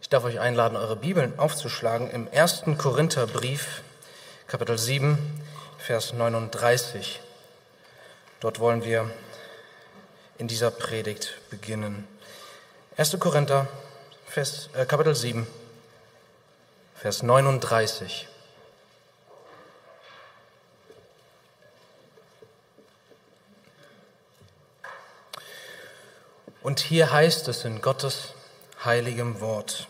[0.00, 3.82] Ich darf euch einladen, eure Bibeln aufzuschlagen im ersten Korintherbrief,
[4.48, 5.18] Kapitel 7,
[5.78, 7.20] Vers 39.
[8.40, 9.08] Dort wollen wir
[10.38, 12.06] in dieser Predigt beginnen.
[12.96, 13.16] 1.
[13.20, 13.68] Korinther,
[14.26, 15.46] Vers, äh, Kapitel 7,
[16.96, 18.26] Vers 39.
[26.62, 28.35] Und hier heißt es in Gottes
[28.86, 29.88] heiligem Wort.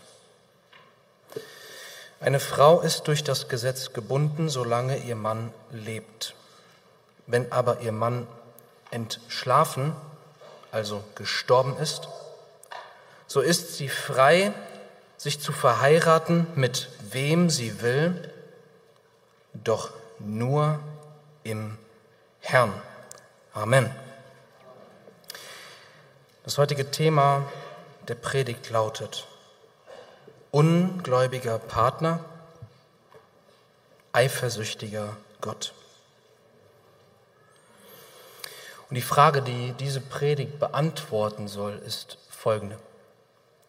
[2.19, 6.35] Eine Frau ist durch das Gesetz gebunden, solange ihr Mann lebt.
[7.27, 8.27] Wenn aber ihr Mann
[8.91, 9.95] entschlafen,
[10.73, 12.09] also gestorben ist,
[13.27, 14.53] so ist sie frei,
[15.17, 18.33] sich zu verheiraten, mit wem sie will,
[19.53, 20.81] doch nur
[21.45, 21.77] im
[22.41, 22.73] Herrn.
[23.53, 23.91] Amen.
[26.45, 27.47] Das heutige Thema
[28.09, 29.27] der Predigt lautet
[30.57, 32.25] ungläubiger Partner,
[34.13, 35.75] eifersüchtiger Gott.
[38.89, 42.79] Und die Frage, die diese Predigt beantworten soll, ist folgende.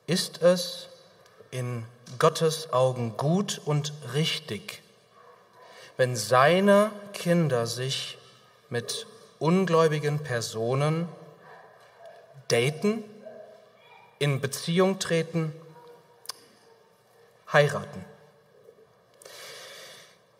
[0.05, 0.87] Ist es
[1.51, 1.85] in
[2.19, 4.81] Gottes Augen gut und richtig,
[5.97, 8.17] wenn seine Kinder sich
[8.69, 9.07] mit
[9.39, 11.09] ungläubigen Personen
[12.47, 13.03] daten,
[14.19, 15.53] in Beziehung treten,
[17.51, 18.05] heiraten.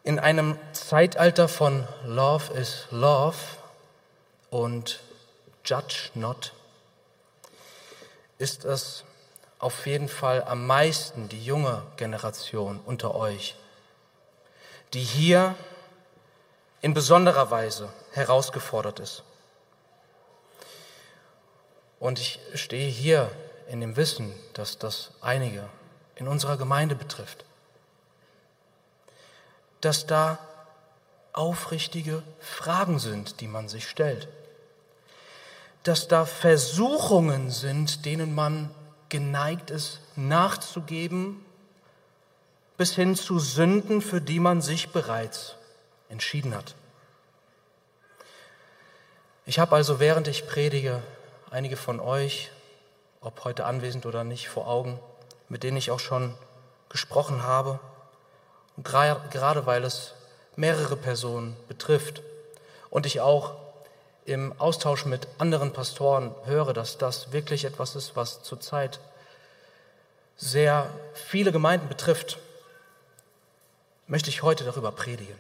[0.03, 3.37] In einem Zeitalter von Love is Love
[4.49, 5.01] und
[5.65, 6.53] Judge not
[8.37, 9.03] ist es
[9.59, 13.55] auf jeden Fall am meisten die junge Generation unter euch,
[14.93, 15.55] die hier
[16.81, 19.23] in besonderer Weise herausgefordert ist.
[21.99, 23.31] Und ich stehe hier
[23.69, 25.69] in dem Wissen, dass das einige
[26.15, 27.45] in unserer Gemeinde betrifft.
[29.81, 30.39] Dass da
[31.33, 34.27] aufrichtige Fragen sind, die man sich stellt.
[35.83, 38.71] Dass da Versuchungen sind, denen man
[39.09, 41.45] geneigt ist, nachzugeben,
[42.77, 45.55] bis hin zu Sünden, für die man sich bereits
[46.09, 46.75] entschieden hat.
[49.45, 51.01] Ich habe also, während ich predige,
[51.49, 52.51] einige von euch,
[53.21, 54.99] ob heute anwesend oder nicht, vor Augen,
[55.49, 56.33] mit denen ich auch schon
[56.89, 57.79] gesprochen habe.
[58.75, 60.13] Und gerade weil es
[60.55, 62.21] mehrere Personen betrifft
[62.89, 63.55] und ich auch
[64.25, 68.99] im Austausch mit anderen Pastoren höre, dass das wirklich etwas ist, was zurzeit
[70.35, 72.37] sehr viele Gemeinden betrifft,
[74.05, 75.39] möchte ich heute darüber predigen.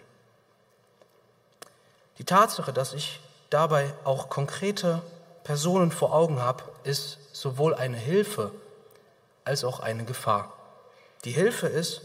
[2.17, 5.01] Die Tatsache, dass ich dabei auch konkrete
[5.47, 8.51] Personen vor Augen habe, ist sowohl eine Hilfe
[9.45, 10.51] als auch eine Gefahr.
[11.23, 12.01] Die Hilfe ist,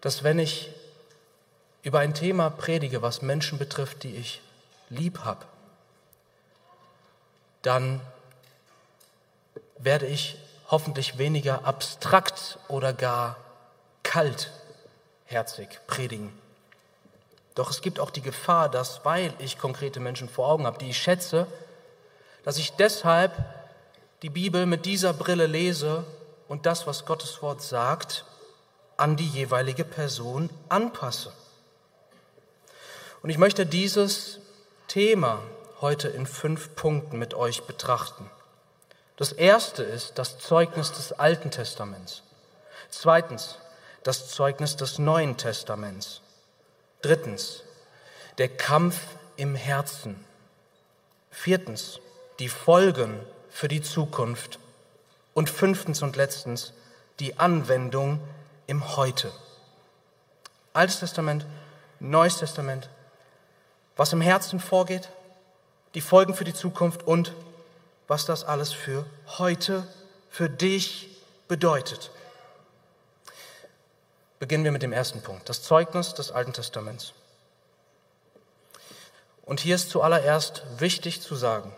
[0.00, 0.72] dass wenn ich
[1.82, 4.40] über ein Thema predige, was Menschen betrifft, die ich
[4.88, 5.44] lieb habe,
[7.60, 8.00] dann
[9.76, 10.38] werde ich
[10.68, 13.36] hoffentlich weniger abstrakt oder gar
[14.02, 16.32] kaltherzig predigen.
[17.54, 20.90] Doch es gibt auch die Gefahr, dass, weil ich konkrete Menschen vor Augen habe, die
[20.90, 21.46] ich schätze,
[22.44, 23.32] dass ich deshalb
[24.22, 26.04] die Bibel mit dieser Brille lese
[26.48, 28.24] und das, was Gottes Wort sagt,
[28.96, 31.32] an die jeweilige Person anpasse.
[33.22, 34.38] Und ich möchte dieses
[34.88, 35.42] Thema
[35.80, 38.30] heute in fünf Punkten mit euch betrachten.
[39.16, 42.22] Das erste ist das Zeugnis des Alten Testaments.
[42.88, 43.56] Zweitens
[44.02, 46.22] das Zeugnis des Neuen Testaments.
[47.02, 47.62] Drittens,
[48.38, 49.00] der Kampf
[49.36, 50.24] im Herzen.
[51.30, 52.00] Viertens,
[52.38, 54.58] die Folgen für die Zukunft.
[55.32, 56.72] Und fünftens und letztens,
[57.20, 58.20] die Anwendung
[58.66, 59.32] im Heute.
[60.72, 61.46] Altes Testament,
[62.00, 62.88] Neues Testament,
[63.96, 65.08] was im Herzen vorgeht,
[65.94, 67.34] die Folgen für die Zukunft und
[68.08, 69.04] was das alles für
[69.38, 69.86] heute,
[70.30, 71.08] für dich
[71.48, 72.10] bedeutet.
[74.40, 77.12] Beginnen wir mit dem ersten Punkt, das Zeugnis des Alten Testaments.
[79.44, 81.74] Und hier ist zuallererst wichtig zu sagen,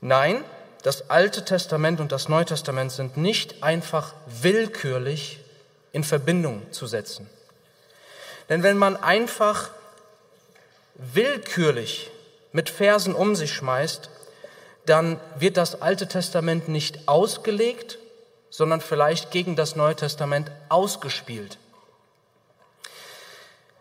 [0.00, 0.42] nein,
[0.82, 5.40] das Alte Testament und das Neue Testament sind nicht einfach willkürlich
[5.92, 7.28] in Verbindung zu setzen.
[8.48, 9.70] Denn wenn man einfach
[10.94, 12.10] willkürlich
[12.52, 14.08] mit Versen um sich schmeißt,
[14.86, 17.98] dann wird das Alte Testament nicht ausgelegt,
[18.48, 21.58] sondern vielleicht gegen das Neue Testament ausgespielt.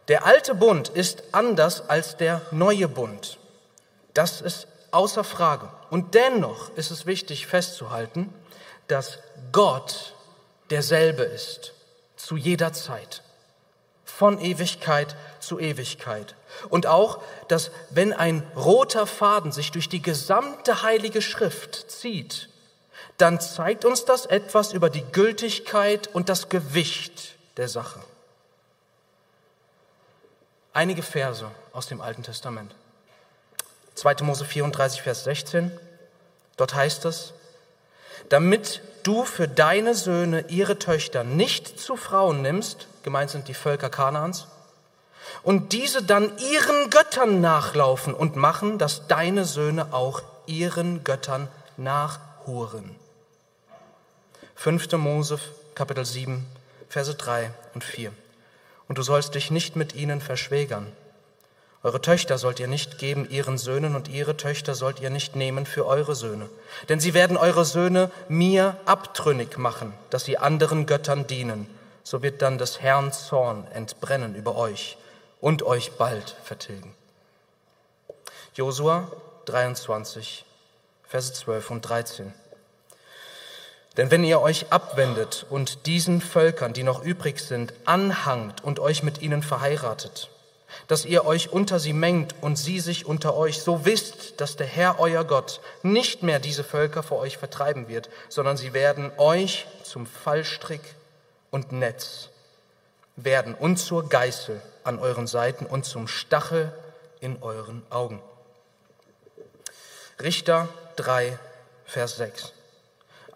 [0.07, 3.37] Der alte Bund ist anders als der neue Bund.
[4.13, 5.69] Das ist außer Frage.
[5.89, 8.33] Und dennoch ist es wichtig festzuhalten,
[8.87, 9.19] dass
[9.51, 10.13] Gott
[10.69, 11.73] derselbe ist,
[12.17, 13.21] zu jeder Zeit,
[14.05, 16.35] von Ewigkeit zu Ewigkeit.
[16.69, 22.49] Und auch, dass wenn ein roter Faden sich durch die gesamte heilige Schrift zieht,
[23.17, 27.99] dann zeigt uns das etwas über die Gültigkeit und das Gewicht der Sache.
[30.73, 32.73] Einige Verse aus dem Alten Testament.
[33.93, 34.15] 2.
[34.23, 35.71] Mose 34, Vers 16.
[36.57, 37.33] Dort heißt es,
[38.29, 43.91] damit du für deine Söhne ihre Töchter nicht zu Frauen nimmst, gemeint sind die Völker
[43.91, 44.47] Kanaans,
[45.43, 52.95] und diese dann ihren Göttern nachlaufen und machen, dass deine Söhne auch ihren Göttern nachhuren.
[54.55, 54.91] 5.
[54.93, 55.39] Mose,
[55.75, 56.45] Kapitel 7,
[56.89, 58.11] Verse 3 und 4.
[58.87, 60.91] Und du sollst dich nicht mit ihnen verschwägern.
[61.83, 65.65] Eure Töchter sollt ihr nicht geben ihren Söhnen und ihre Töchter sollt ihr nicht nehmen
[65.65, 66.49] für eure Söhne.
[66.87, 71.67] Denn sie werden eure Söhne mir abtrünnig machen, dass sie anderen Göttern dienen.
[72.03, 74.97] So wird dann des Herrn Zorn entbrennen über euch
[75.41, 76.95] und euch bald vertilgen.
[78.55, 79.11] Josua
[79.45, 80.45] 23,
[81.03, 82.33] Verse 12 und 13.
[83.97, 89.03] Denn wenn ihr euch abwendet und diesen Völkern, die noch übrig sind, anhangt und euch
[89.03, 90.29] mit ihnen verheiratet,
[90.87, 94.65] dass ihr euch unter sie mengt und sie sich unter euch, so wisst, dass der
[94.65, 99.67] Herr euer Gott nicht mehr diese Völker vor euch vertreiben wird, sondern sie werden euch
[99.83, 100.81] zum Fallstrick
[101.51, 102.29] und Netz
[103.15, 106.73] werden und zur Geißel an euren Seiten und zum Stachel
[107.19, 108.21] in euren Augen.
[110.19, 111.37] Richter 3,
[111.85, 112.53] Vers 6.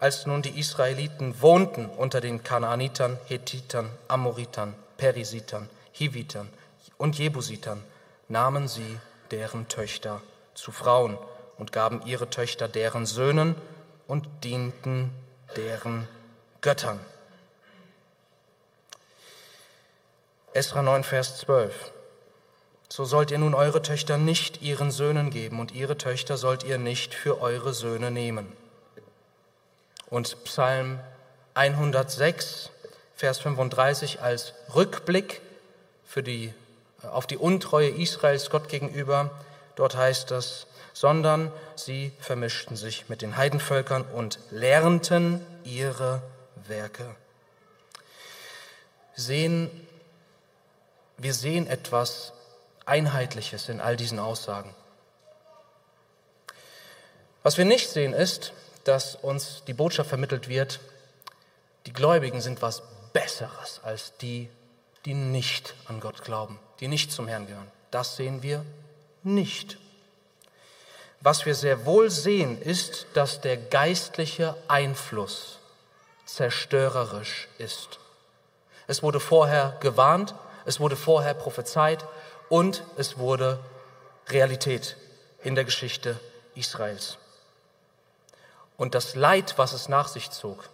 [0.00, 6.48] Als nun die Israeliten wohnten unter den Kanaanitern, Hethitern, Amoritern, Perisitern, Hivitern
[6.98, 7.82] und Jebusitern,
[8.28, 8.98] nahmen sie
[9.32, 10.22] deren Töchter
[10.54, 11.18] zu Frauen
[11.58, 13.56] und gaben ihre Töchter deren Söhnen
[14.06, 15.10] und dienten
[15.56, 16.06] deren
[16.60, 17.00] Göttern.
[20.52, 21.92] Esra 9, Vers 12.
[22.88, 26.78] So sollt ihr nun eure Töchter nicht ihren Söhnen geben und ihre Töchter sollt ihr
[26.78, 28.52] nicht für eure Söhne nehmen.
[30.10, 31.00] Und Psalm
[31.54, 32.70] 106,
[33.14, 35.40] Vers 35 als Rückblick
[36.06, 36.54] für die,
[37.02, 39.30] auf die Untreue Israels Gott gegenüber.
[39.76, 46.22] Dort heißt es, sondern sie vermischten sich mit den Heidenvölkern und lernten ihre
[46.66, 47.14] Werke.
[49.14, 49.70] Sehen
[51.18, 52.32] wir sehen etwas
[52.86, 54.72] Einheitliches in all diesen Aussagen.
[57.42, 58.52] Was wir nicht sehen ist,
[58.88, 60.80] dass uns die Botschaft vermittelt wird,
[61.84, 62.82] die Gläubigen sind was
[63.12, 64.48] Besseres als die,
[65.04, 67.70] die nicht an Gott glauben, die nicht zum Herrn gehören.
[67.90, 68.64] Das sehen wir
[69.22, 69.76] nicht.
[71.20, 75.58] Was wir sehr wohl sehen, ist, dass der geistliche Einfluss
[76.24, 77.98] zerstörerisch ist.
[78.86, 82.06] Es wurde vorher gewarnt, es wurde vorher prophezeit
[82.48, 83.58] und es wurde
[84.28, 84.96] Realität
[85.42, 86.18] in der Geschichte
[86.54, 87.18] Israels.
[88.78, 90.70] Und das Leid, was es nach sich zog,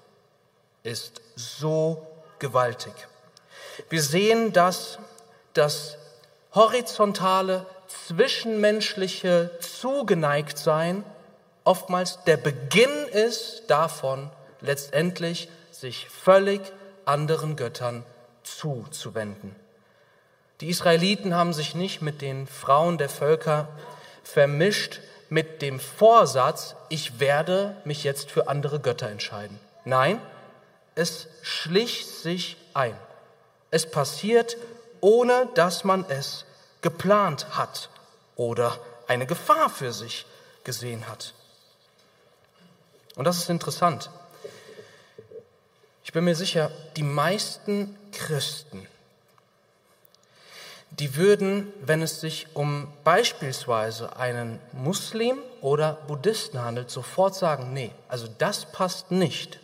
[0.84, 2.06] ist so
[2.38, 2.92] gewaltig.
[3.88, 4.98] Wir sehen, dass
[5.54, 5.96] das
[6.54, 11.02] horizontale, zwischenmenschliche Zugeneigtsein
[11.64, 14.30] oftmals der Beginn ist davon,
[14.60, 16.60] letztendlich sich völlig
[17.06, 18.04] anderen Göttern
[18.42, 19.56] zuzuwenden.
[20.60, 23.68] Die Israeliten haben sich nicht mit den Frauen der Völker
[24.22, 29.58] vermischt mit dem Vorsatz, ich werde mich jetzt für andere Götter entscheiden.
[29.84, 30.20] Nein,
[30.94, 32.96] es schlich sich ein.
[33.70, 34.56] Es passiert,
[35.00, 36.44] ohne dass man es
[36.80, 37.90] geplant hat
[38.36, 40.26] oder eine Gefahr für sich
[40.64, 41.34] gesehen hat.
[43.16, 44.10] Und das ist interessant.
[46.04, 48.86] Ich bin mir sicher, die meisten Christen
[50.98, 57.90] die würden, wenn es sich um beispielsweise einen Muslim oder Buddhisten handelt, sofort sagen, nee,
[58.08, 59.58] also das passt nicht.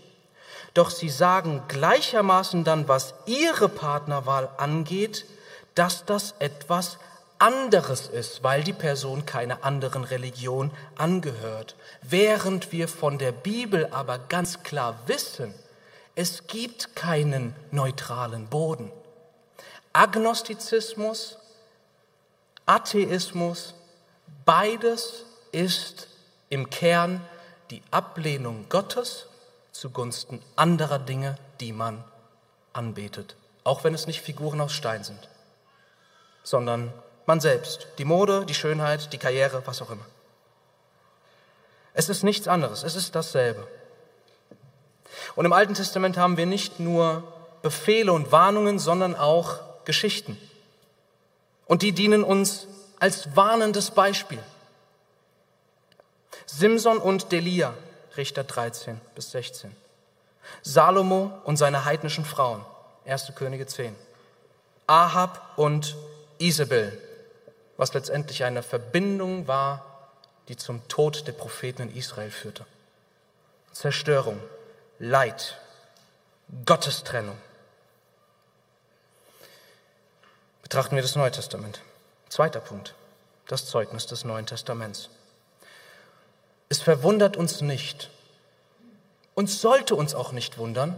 [0.75, 5.25] Doch sie sagen gleichermaßen dann, was ihre Partnerwahl angeht,
[5.75, 6.99] dass das etwas
[7.38, 11.76] anderes ist, weil die Person keiner anderen Religion angehört.
[12.02, 15.54] Während wir von der Bibel aber ganz klar wissen,
[16.14, 18.92] es gibt keinen neutralen Boden.
[19.92, 21.37] Agnostizismus,
[22.66, 23.75] Atheismus,
[24.44, 26.06] beides ist
[26.49, 27.20] im Kern
[27.70, 29.26] die Ablehnung Gottes
[29.73, 32.04] zugunsten anderer Dinge, die man
[32.73, 33.37] anbetet.
[33.64, 35.28] Auch wenn es nicht Figuren aus Stein sind,
[36.42, 36.92] sondern
[37.26, 40.06] man selbst, die Mode, die Schönheit, die Karriere, was auch immer.
[41.94, 43.66] Es ist nichts anderes, es ist dasselbe.
[45.35, 47.25] Und im Alten Testament haben wir nicht nur
[47.62, 50.38] Befehle und Warnungen, sondern auch Geschichten.
[51.66, 52.66] Und die dienen uns
[52.99, 54.42] als warnendes Beispiel.
[56.46, 57.75] Simson und Delia,
[58.16, 59.75] Richter 13 bis 16.
[60.62, 62.64] Salomo und seine heidnischen Frauen,
[63.06, 63.32] 1.
[63.34, 63.94] Könige 10.
[64.87, 65.96] Ahab und
[66.38, 67.00] Isabel,
[67.76, 69.84] was letztendlich eine Verbindung war,
[70.49, 72.66] die zum Tod der Propheten in Israel führte.
[73.72, 74.40] Zerstörung,
[74.99, 75.56] Leid,
[76.66, 77.38] Gottestrennung.
[80.70, 81.80] Betrachten wir das Neue Testament.
[82.28, 82.94] Zweiter Punkt,
[83.48, 85.08] das Zeugnis des Neuen Testaments.
[86.68, 88.08] Es verwundert uns nicht
[89.34, 90.96] und sollte uns auch nicht wundern,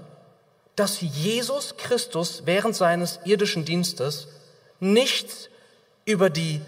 [0.77, 4.29] dass Jesus Christus während seines irdischen Dienstes
[4.79, 5.49] nichts
[6.05, 6.61] über die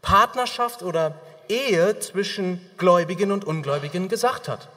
[0.00, 4.68] Partnerschaft oder Ehe zwischen Gläubigen und Ungläubigen gesagt hat.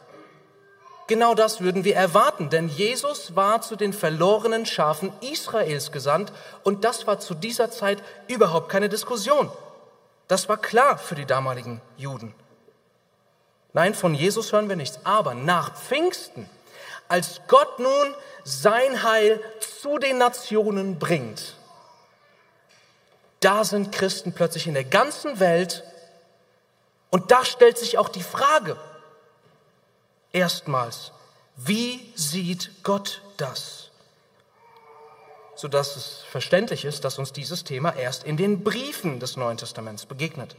[1.08, 6.31] Genau das würden wir erwarten, denn Jesus war zu den verlorenen Schafen Israels gesandt
[6.63, 9.51] und das war zu dieser Zeit überhaupt keine Diskussion.
[10.27, 12.34] Das war klar für die damaligen Juden.
[13.74, 15.00] Nein, von Jesus hören wir nichts.
[15.03, 16.50] Aber nach Pfingsten,
[17.08, 19.41] als Gott nun sein Heil
[19.81, 21.55] zu den Nationen bringt,
[23.41, 25.84] da sind Christen plötzlich in der ganzen Welt
[27.10, 28.77] und da stellt sich auch die Frage,
[30.33, 31.11] erstmals,
[31.55, 33.89] wie sieht Gott das?
[35.55, 40.05] Sodass es verständlich ist, dass uns dieses Thema erst in den Briefen des Neuen Testaments
[40.05, 40.55] begegnet.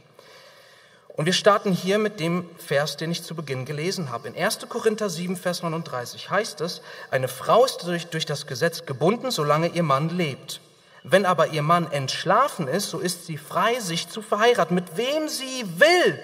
[1.15, 4.27] Und wir starten hier mit dem Vers, den ich zu Beginn gelesen habe.
[4.27, 4.67] In 1.
[4.67, 9.67] Korinther 7, Vers 39 heißt es, eine Frau ist durch, durch das Gesetz gebunden, solange
[9.67, 10.59] ihr Mann lebt.
[11.03, 15.27] Wenn aber ihr Mann entschlafen ist, so ist sie frei, sich zu verheiraten, mit wem
[15.27, 16.19] sie will.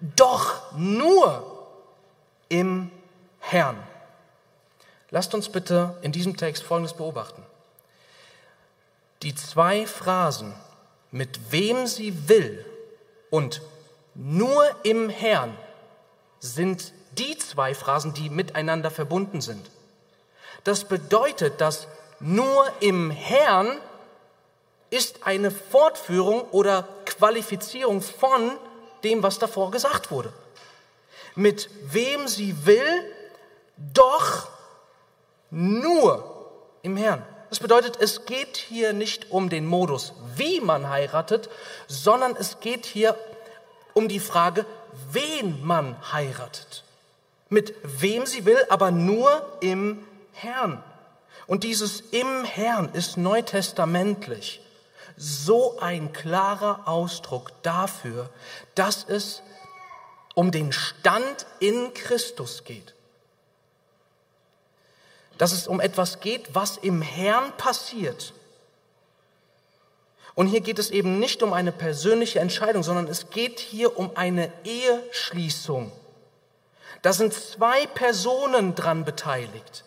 [0.00, 1.49] Doch nur
[2.50, 2.90] im
[3.38, 3.82] Herrn.
[5.08, 7.42] Lasst uns bitte in diesem Text Folgendes beobachten.
[9.22, 10.54] Die zwei Phrasen,
[11.10, 12.64] mit wem sie will
[13.30, 13.62] und
[14.14, 15.56] nur im Herrn,
[16.40, 19.70] sind die zwei Phrasen, die miteinander verbunden sind.
[20.64, 21.86] Das bedeutet, dass
[22.18, 23.78] nur im Herrn
[24.90, 28.52] ist eine Fortführung oder Qualifizierung von
[29.04, 30.32] dem, was davor gesagt wurde
[31.34, 33.12] mit wem sie will,
[33.76, 34.48] doch
[35.50, 36.50] nur
[36.82, 37.24] im Herrn.
[37.48, 41.50] Das bedeutet, es geht hier nicht um den Modus, wie man heiratet,
[41.88, 43.16] sondern es geht hier
[43.92, 44.64] um die Frage,
[45.10, 46.84] wen man heiratet.
[47.48, 50.82] Mit wem sie will, aber nur im Herrn.
[51.48, 54.60] Und dieses im Herrn ist neutestamentlich
[55.16, 58.30] so ein klarer Ausdruck dafür,
[58.76, 59.42] dass es
[60.40, 62.94] um den Stand in Christus geht.
[65.36, 68.32] Dass es um etwas geht, was im Herrn passiert.
[70.34, 74.16] Und hier geht es eben nicht um eine persönliche Entscheidung, sondern es geht hier um
[74.16, 75.92] eine Eheschließung.
[77.02, 79.84] Da sind zwei Personen dran beteiligt.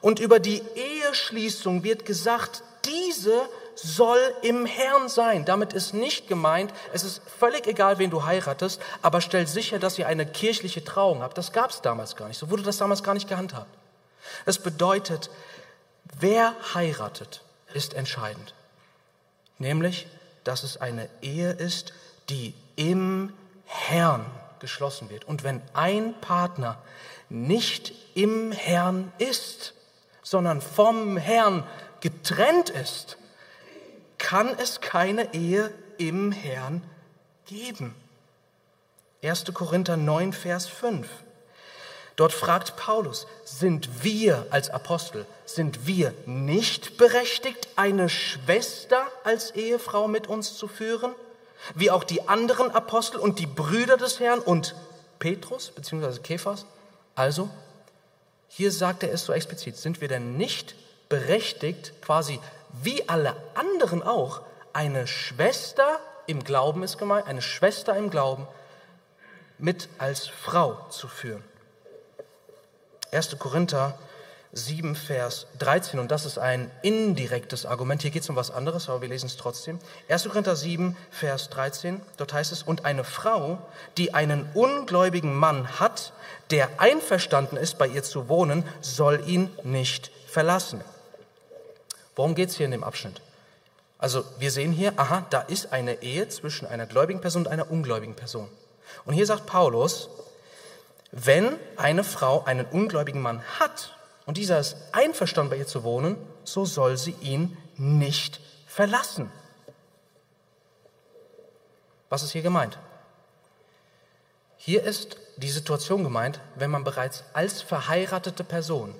[0.00, 3.48] Und über die Eheschließung wird gesagt, diese
[3.82, 5.44] soll im Herrn sein.
[5.44, 9.98] Damit ist nicht gemeint, es ist völlig egal, wen du heiratest, aber stell sicher, dass
[9.98, 11.38] ihr eine kirchliche Trauung habt.
[11.38, 12.38] Das gab es damals gar nicht.
[12.38, 13.70] So wurde das damals gar nicht gehandhabt.
[14.44, 15.30] Das bedeutet,
[16.18, 17.42] wer heiratet,
[17.72, 18.54] ist entscheidend.
[19.58, 20.06] Nämlich,
[20.44, 21.92] dass es eine Ehe ist,
[22.28, 23.32] die im
[23.64, 24.26] Herrn
[24.60, 25.24] geschlossen wird.
[25.24, 26.78] Und wenn ein Partner
[27.28, 29.74] nicht im Herrn ist,
[30.22, 31.64] sondern vom Herrn
[32.00, 33.18] getrennt ist,
[34.18, 36.82] kann es keine Ehe im Herrn
[37.46, 37.94] geben.
[39.22, 39.44] 1.
[39.54, 41.08] Korinther 9, Vers 5.
[42.16, 50.08] Dort fragt Paulus, sind wir als Apostel, sind wir nicht berechtigt, eine Schwester als Ehefrau
[50.08, 51.12] mit uns zu führen,
[51.74, 54.74] wie auch die anderen Apostel und die Brüder des Herrn und
[55.20, 56.18] Petrus bzw.
[56.18, 56.66] Kephas?
[57.14, 57.50] Also,
[58.48, 60.74] hier sagt er es so explizit, sind wir denn nicht
[61.08, 62.40] berechtigt, quasi
[62.82, 64.42] wie alle anderen auch,
[64.72, 68.46] eine Schwester im Glauben ist gemeint, eine Schwester im Glauben
[69.58, 71.42] mit als Frau zu führen.
[73.10, 73.38] 1.
[73.38, 73.98] Korinther
[74.52, 78.02] 7, Vers 13, und das ist ein indirektes Argument.
[78.02, 79.78] Hier geht es um was anderes, aber wir lesen es trotzdem.
[80.08, 80.28] 1.
[80.28, 83.58] Korinther 7, Vers 13, dort heißt es, und eine Frau,
[83.96, 86.12] die einen ungläubigen Mann hat,
[86.50, 90.82] der einverstanden ist, bei ihr zu wohnen, soll ihn nicht verlassen.
[92.18, 93.20] Worum geht es hier in dem Abschnitt?
[93.96, 97.70] Also wir sehen hier, aha, da ist eine Ehe zwischen einer gläubigen Person und einer
[97.70, 98.48] ungläubigen Person.
[99.04, 100.08] Und hier sagt Paulus,
[101.12, 103.96] wenn eine Frau einen ungläubigen Mann hat
[104.26, 109.30] und dieser ist einverstanden bei ihr zu wohnen, so soll sie ihn nicht verlassen.
[112.08, 112.80] Was ist hier gemeint?
[114.56, 118.92] Hier ist die Situation gemeint, wenn man bereits als verheiratete Person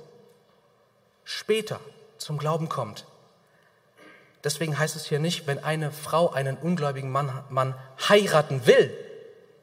[1.25, 1.81] später
[2.19, 3.07] zum Glauben kommt.
[4.49, 7.75] Deswegen heißt es hier nicht, wenn eine Frau einen ungläubigen Mann, Mann
[8.09, 8.91] heiraten will,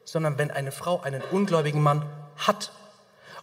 [0.04, 2.06] sondern wenn eine Frau einen ungläubigen Mann
[2.38, 2.72] hat.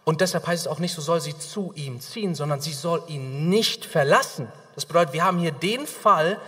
[0.05, 3.03] Und deshalb heißt es auch nicht, so soll sie zu ihm ziehen, sondern sie soll
[3.09, 4.47] ihn nicht verlassen.
[4.77, 6.39] Das bedeutet, wir haben hier den Fall,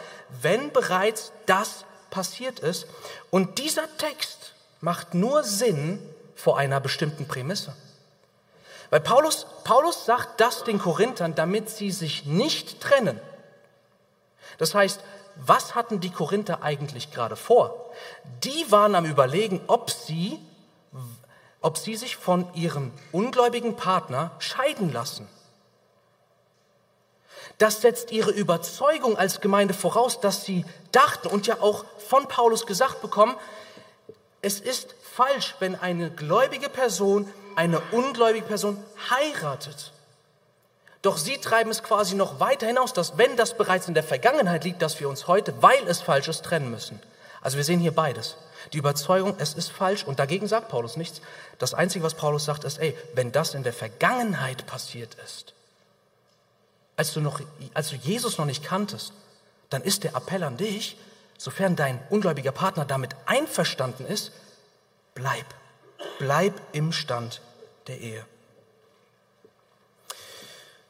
[0.41, 2.87] wenn bereits das passiert ist.
[3.33, 5.99] Und dieser Text macht nur Sinn
[6.37, 7.75] vor einer bestimmten Prämisse.
[8.91, 13.21] Weil Paulus, Paulus sagt das den Korinthern, damit sie sich nicht trennen.
[14.59, 15.01] Das heißt,
[15.37, 17.91] was hatten die Korinther eigentlich gerade vor?
[18.43, 20.39] Die waren am Überlegen, ob sie,
[21.61, 25.29] ob sie sich von ihrem ungläubigen Partner scheiden lassen.
[27.59, 32.67] Das setzt ihre Überzeugung als Gemeinde voraus, dass sie dachten und ja auch von Paulus
[32.67, 33.37] gesagt bekommen,
[34.41, 39.93] es ist falsch, wenn eine gläubige Person eine ungläubige Person heiratet.
[41.05, 44.65] Doch sie treiben es quasi noch weiter hinaus, dass wenn das bereits in der Vergangenheit
[44.65, 46.99] liegt, dass wir uns heute, weil es falsch ist, trennen müssen.
[47.43, 48.37] Also wir sehen hier beides.
[48.73, 51.21] Die Überzeugung, es ist falsch und dagegen sagt Paulus nichts.
[51.59, 55.53] Das Einzige, was Paulus sagt, ist, ey, wenn das in der Vergangenheit passiert ist,
[56.97, 57.43] als du, noch,
[57.75, 59.13] als du Jesus noch nicht kanntest,
[59.69, 60.97] dann ist der Appell an dich,
[61.37, 64.33] sofern dein ungläubiger Partner damit einverstanden ist,
[65.15, 65.45] bleib,
[66.19, 67.43] bleib im Stand
[67.89, 68.25] der Ehe.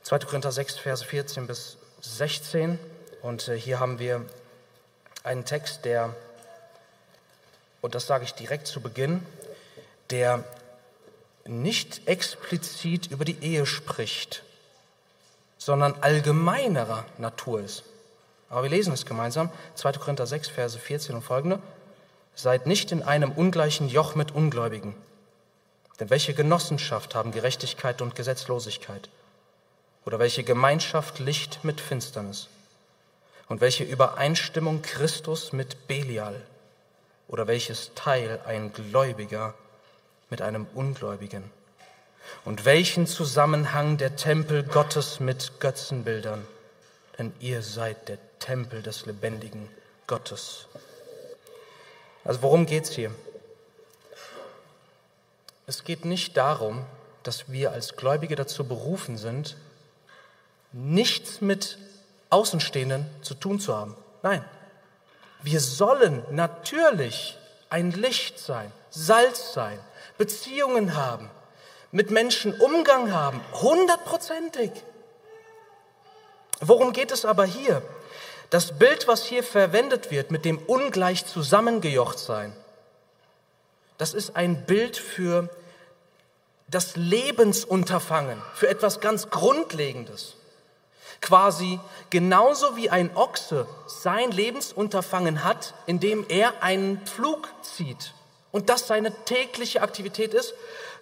[0.05, 0.19] 2.
[0.19, 2.79] Korinther 6, Verse 14 bis 16.
[3.23, 4.25] Und äh, hier haben wir
[5.23, 6.15] einen Text, der,
[7.81, 9.27] und das sage ich direkt zu Beginn,
[10.11, 10.45] der
[11.47, 14.43] nicht explizit über die Ehe spricht,
[15.57, 17.85] sondern allgemeinerer Natur ist.
[18.51, 19.51] Aber wir lesen es gemeinsam.
[19.75, 19.93] 2.
[19.93, 21.61] Korinther 6, Verse 14 und folgende.
[22.35, 24.95] Seid nicht in einem ungleichen Joch mit Ungläubigen.
[25.99, 29.09] Denn welche Genossenschaft haben Gerechtigkeit und Gesetzlosigkeit?
[30.05, 32.49] Oder welche Gemeinschaft Licht mit Finsternis?
[33.49, 36.41] Und welche Übereinstimmung Christus mit Belial?
[37.29, 39.55] Oder welches Teil ein Gläubiger
[40.31, 41.51] mit einem Ungläubigen?
[42.45, 46.47] Und welchen Zusammenhang der Tempel Gottes mit Götzenbildern?
[47.19, 49.69] Denn ihr seid der Tempel des lebendigen
[50.07, 50.67] Gottes.
[52.25, 53.11] Also worum geht's hier?
[55.67, 56.85] Es geht nicht darum,
[57.23, 59.57] dass wir als Gläubige dazu berufen sind,
[60.75, 61.79] nichts mit
[62.31, 63.97] Außenstehenden zu tun zu haben.
[64.23, 64.45] Nein,
[65.43, 67.39] wir sollen natürlich
[67.71, 69.79] ein Licht sein, Salz sein,
[70.19, 71.31] Beziehungen haben,
[71.93, 74.73] mit Menschen Umgang haben, hundertprozentig.
[76.61, 77.83] Worum geht es aber hier?
[78.51, 82.55] Das Bild, was hier verwendet wird mit dem ungleich zusammengejocht sein,
[83.97, 85.49] das ist ein Bild für
[86.67, 90.35] das Lebensunterfangen, für etwas ganz Grundlegendes.
[91.25, 98.13] Quasi genauso wie ein Ochse sein Lebensunterfangen hat, indem er einen Pflug zieht
[98.53, 100.53] und das seine tägliche Aktivität ist,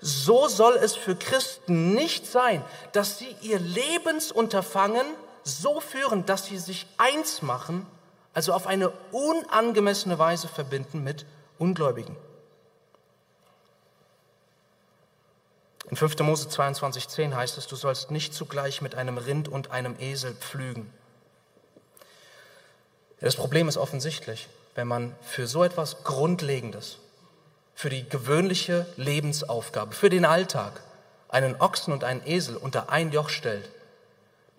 [0.00, 5.06] so soll es für Christen nicht sein, dass sie ihr Lebensunterfangen
[5.42, 7.84] so führen, dass sie sich eins machen,
[8.32, 11.26] also auf eine unangemessene Weise verbinden mit
[11.58, 12.16] Ungläubigen.
[15.92, 16.20] In 5.
[16.20, 20.90] Mose 22,10 heißt es, du sollst nicht zugleich mit einem Rind und einem Esel pflügen.
[23.20, 26.96] Das Problem ist offensichtlich, wenn man für so etwas Grundlegendes,
[27.74, 30.80] für die gewöhnliche Lebensaufgabe, für den Alltag,
[31.28, 33.68] einen Ochsen und einen Esel unter ein Joch stellt,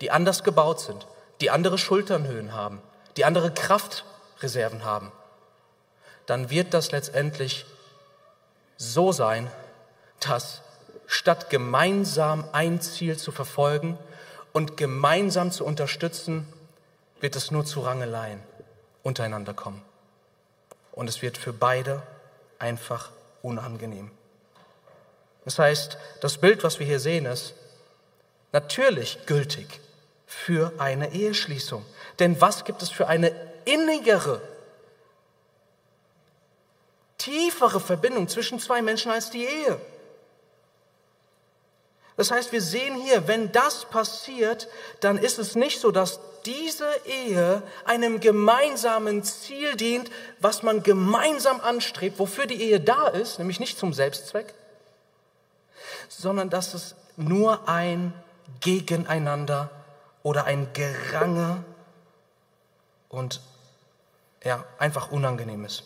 [0.02, 1.04] die anders gebaut sind,
[1.40, 2.80] die andere Schulternhöhen haben,
[3.16, 5.10] die andere Kraftreserven haben,
[6.26, 7.66] dann wird das letztendlich
[8.76, 9.50] so sein,
[10.20, 10.62] dass
[11.06, 13.98] statt gemeinsam ein Ziel zu verfolgen
[14.52, 16.46] und gemeinsam zu unterstützen,
[17.20, 18.40] wird es nur zu Rangeleien
[19.02, 19.82] untereinander kommen.
[20.92, 22.02] Und es wird für beide
[22.58, 23.10] einfach
[23.42, 24.10] unangenehm.
[25.44, 27.54] Das heißt, das Bild, was wir hier sehen, ist
[28.52, 29.80] natürlich gültig
[30.26, 31.84] für eine Eheschließung.
[32.18, 33.32] Denn was gibt es für eine
[33.64, 34.40] innigere,
[37.18, 39.80] tiefere Verbindung zwischen zwei Menschen als die Ehe?
[42.16, 44.68] Das heißt, wir sehen hier, wenn das passiert,
[45.00, 51.60] dann ist es nicht so, dass diese Ehe einem gemeinsamen Ziel dient, was man gemeinsam
[51.60, 54.54] anstrebt, wofür die Ehe da ist, nämlich nicht zum Selbstzweck,
[56.08, 58.12] sondern dass es nur ein
[58.60, 59.70] Gegeneinander
[60.22, 61.64] oder ein Gerange
[63.08, 63.40] und
[64.44, 65.84] ja, einfach unangenehm ist.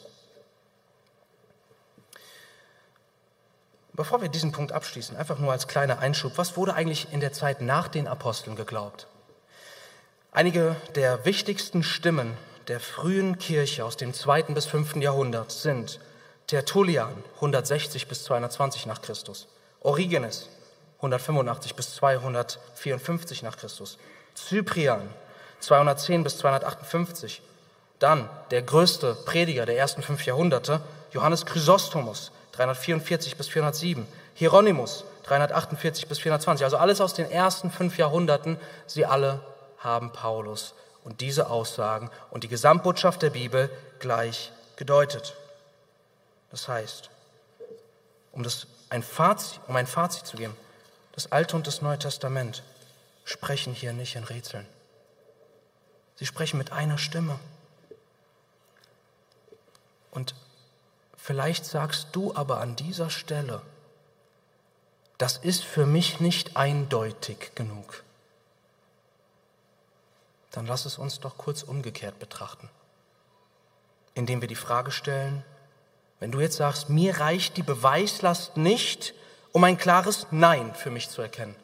[3.98, 7.32] Bevor wir diesen Punkt abschließen, einfach nur als kleiner Einschub, was wurde eigentlich in der
[7.32, 9.08] Zeit nach den Aposteln geglaubt?
[10.30, 12.37] Einige der wichtigsten Stimmen
[12.68, 15.98] der frühen Kirche aus dem zweiten bis fünften Jahrhundert sind
[16.46, 19.48] Tertullian 160 bis 220 nach Christus,
[19.80, 20.48] Origenes
[20.98, 23.98] 185 bis 254 nach Christus,
[24.37, 25.08] Cyprian
[25.58, 27.42] 210 bis 258,
[27.98, 36.08] dann der größte Prediger der ersten fünf Jahrhunderte, Johannes Chrysostomus 344 bis 407, Hieronymus 348
[36.08, 39.40] bis 420, also alles aus den ersten fünf Jahrhunderten, sie alle
[39.78, 45.36] haben Paulus und diese Aussagen und die Gesamtbotschaft der Bibel gleich gedeutet.
[46.50, 47.10] Das heißt,
[48.32, 50.56] um, das ein Fazit, um ein Fazit zu geben,
[51.12, 52.64] das Alte und das Neue Testament
[53.24, 54.66] sprechen hier nicht in Rätseln.
[56.16, 57.38] Sie sprechen mit einer Stimme.
[60.10, 60.34] Und
[61.28, 63.60] vielleicht sagst du aber an dieser Stelle,
[65.18, 68.02] das ist für mich nicht eindeutig genug
[70.58, 72.68] dann lass es uns doch kurz umgekehrt betrachten,
[74.14, 75.44] indem wir die Frage stellen,
[76.20, 79.14] wenn du jetzt sagst, mir reicht die Beweislast nicht,
[79.52, 81.54] um ein klares Nein für mich zu erkennen,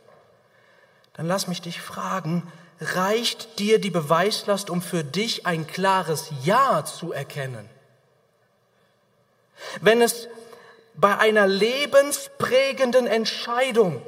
[1.15, 2.47] dann lass mich dich fragen,
[2.81, 7.69] reicht dir die Beweislast, um für dich ein klares Ja zu erkennen?
[9.81, 10.29] Wenn es
[10.95, 14.03] bei einer lebensprägenden Entscheidung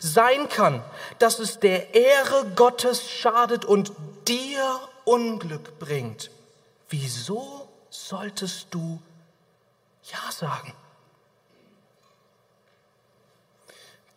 [0.00, 0.82] sein kann,
[1.18, 3.92] dass es der Ehre Gottes schadet und
[4.26, 6.30] dir Unglück bringt,
[6.88, 9.00] wieso solltest du
[10.04, 10.74] Ja sagen?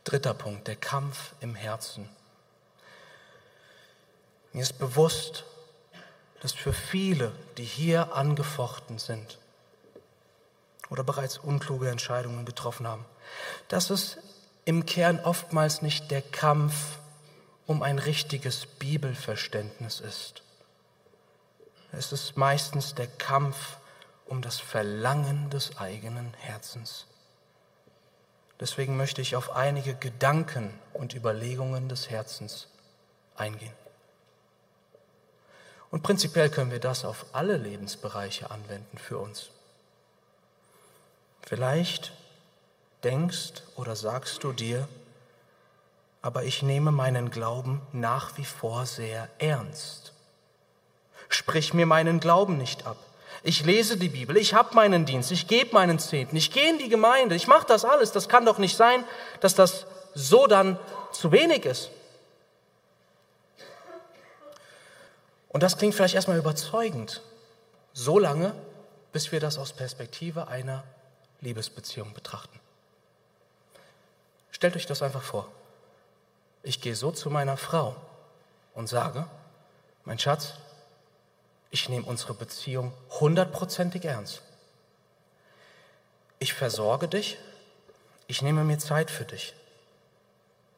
[0.03, 2.09] Dritter Punkt, der Kampf im Herzen.
[4.53, 5.45] Mir ist bewusst,
[6.41, 9.37] dass für viele, die hier angefochten sind
[10.89, 13.05] oder bereits unkluge Entscheidungen getroffen haben,
[13.67, 14.17] dass es
[14.65, 16.99] im Kern oftmals nicht der Kampf
[17.65, 20.41] um ein richtiges Bibelverständnis ist.
[21.91, 23.77] Es ist meistens der Kampf
[24.25, 27.05] um das Verlangen des eigenen Herzens.
[28.59, 32.67] Deswegen möchte ich auf einige Gedanken und Überlegungen des Herzens
[33.35, 33.73] eingehen.
[35.91, 39.49] Und prinzipiell können wir das auf alle Lebensbereiche anwenden für uns.
[41.41, 42.11] Vielleicht
[43.03, 44.87] denkst oder sagst du dir,
[46.21, 50.13] aber ich nehme meinen Glauben nach wie vor sehr ernst.
[51.29, 52.97] Sprich mir meinen Glauben nicht ab.
[53.41, 56.77] Ich lese die Bibel, ich habe meinen Dienst, ich gebe meinen Zehnten, ich gehe in
[56.77, 58.11] die Gemeinde, ich mache das alles.
[58.11, 59.03] Das kann doch nicht sein,
[59.39, 60.77] dass das so dann
[61.13, 61.89] zu wenig ist.
[65.49, 67.21] Und das klingt vielleicht erstmal überzeugend,
[67.93, 68.53] so lange,
[69.11, 70.83] bis wir das aus Perspektive einer
[71.41, 72.59] Liebesbeziehung betrachten.
[74.51, 75.51] Stellt euch das einfach vor.
[76.63, 77.95] Ich gehe so zu meiner Frau
[78.73, 79.25] und sage,
[80.05, 80.53] mein Schatz,
[81.71, 84.41] ich nehme unsere Beziehung hundertprozentig ernst.
[86.39, 87.37] Ich versorge dich,
[88.27, 89.55] ich nehme mir Zeit für dich,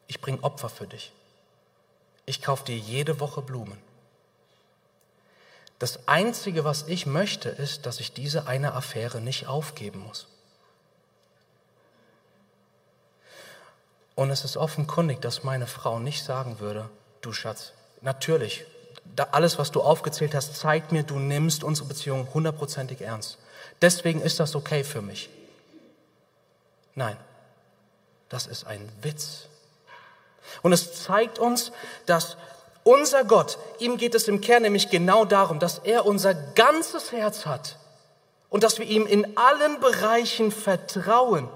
[0.06, 1.12] ich bringe Opfer für dich,
[2.26, 3.78] ich kaufe dir jede Woche Blumen.
[5.82, 10.28] Das Einzige, was ich möchte, ist, dass ich diese eine Affäre nicht aufgeben muss.
[14.14, 16.88] Und es ist offenkundig, dass meine Frau nicht sagen würde,
[17.20, 18.64] du Schatz, natürlich,
[19.32, 23.38] alles, was du aufgezählt hast, zeigt mir, du nimmst unsere Beziehung hundertprozentig ernst.
[23.80, 25.30] Deswegen ist das okay für mich.
[26.94, 27.16] Nein,
[28.28, 29.48] das ist ein Witz.
[30.62, 31.72] Und es zeigt uns,
[32.06, 32.36] dass
[32.84, 37.46] unser Gott, ihm geht es im Kern nämlich genau darum, dass er unser ganzes Herz
[37.46, 37.76] hat
[38.48, 41.48] und dass wir ihm in allen Bereichen vertrauen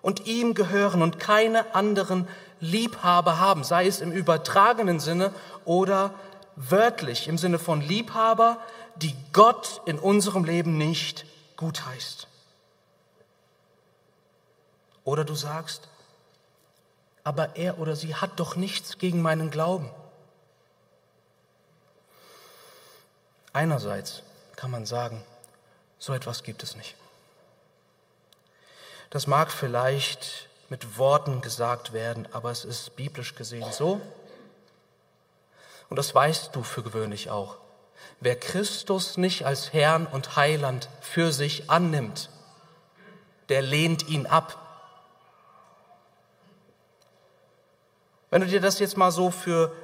[0.00, 2.26] und ihm gehören und keine anderen
[2.60, 5.32] Liebhaber haben, sei es im übertragenen Sinne
[5.64, 6.14] oder
[6.56, 8.58] wörtlich im Sinne von Liebhaber,
[8.96, 11.24] die Gott in unserem Leben nicht
[11.56, 12.26] gut heißt.
[15.04, 15.88] Oder du sagst,
[17.24, 19.90] aber er oder sie hat doch nichts gegen meinen Glauben.
[23.52, 24.22] Einerseits
[24.56, 25.22] kann man sagen,
[25.98, 26.94] so etwas gibt es nicht.
[29.10, 34.00] Das mag vielleicht mit Worten gesagt werden, aber es ist biblisch gesehen so.
[35.90, 37.58] Und das weißt du für gewöhnlich auch.
[38.20, 42.30] Wer Christus nicht als Herrn und Heiland für sich annimmt,
[43.50, 44.58] der lehnt ihn ab.
[48.30, 49.74] Wenn du dir das jetzt mal so für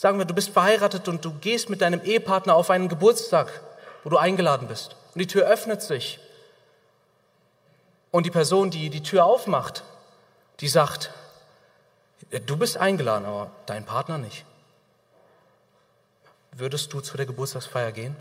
[0.00, 3.60] sagen wir, du bist verheiratet und du gehst mit deinem Ehepartner auf einen Geburtstag,
[4.02, 6.18] wo du eingeladen bist und die Tür öffnet sich
[8.10, 9.84] und die Person, die die Tür aufmacht,
[10.60, 11.10] die sagt,
[12.46, 14.46] du bist eingeladen, aber dein Partner nicht.
[16.52, 18.16] Würdest du zu der Geburtstagsfeier gehen?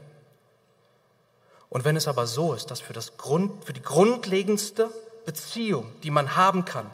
[1.70, 4.90] Und wenn es aber so ist, dass für, das Grund, für die grundlegendste
[5.26, 6.92] Beziehung, die man haben kann,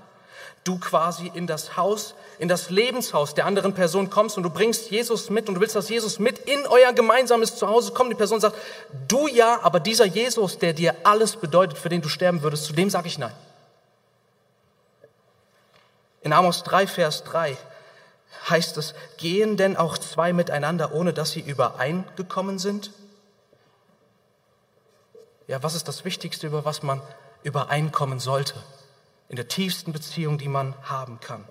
[0.63, 4.89] du quasi in das Haus, in das Lebenshaus der anderen Person kommst und du bringst
[4.91, 8.11] Jesus mit und du willst, dass Jesus mit in euer gemeinsames Zuhause kommt.
[8.11, 8.57] Die Person sagt,
[9.07, 12.73] du ja, aber dieser Jesus, der dir alles bedeutet, für den du sterben würdest, zu
[12.73, 13.33] dem sage ich nein.
[16.21, 17.55] In Amos 3, Vers 3
[18.49, 22.91] heißt es, gehen denn auch zwei miteinander, ohne dass sie übereingekommen sind?
[25.47, 27.01] Ja, was ist das Wichtigste, über was man
[27.43, 28.55] übereinkommen sollte?
[29.29, 31.45] In der tiefsten Beziehung, die man haben kann.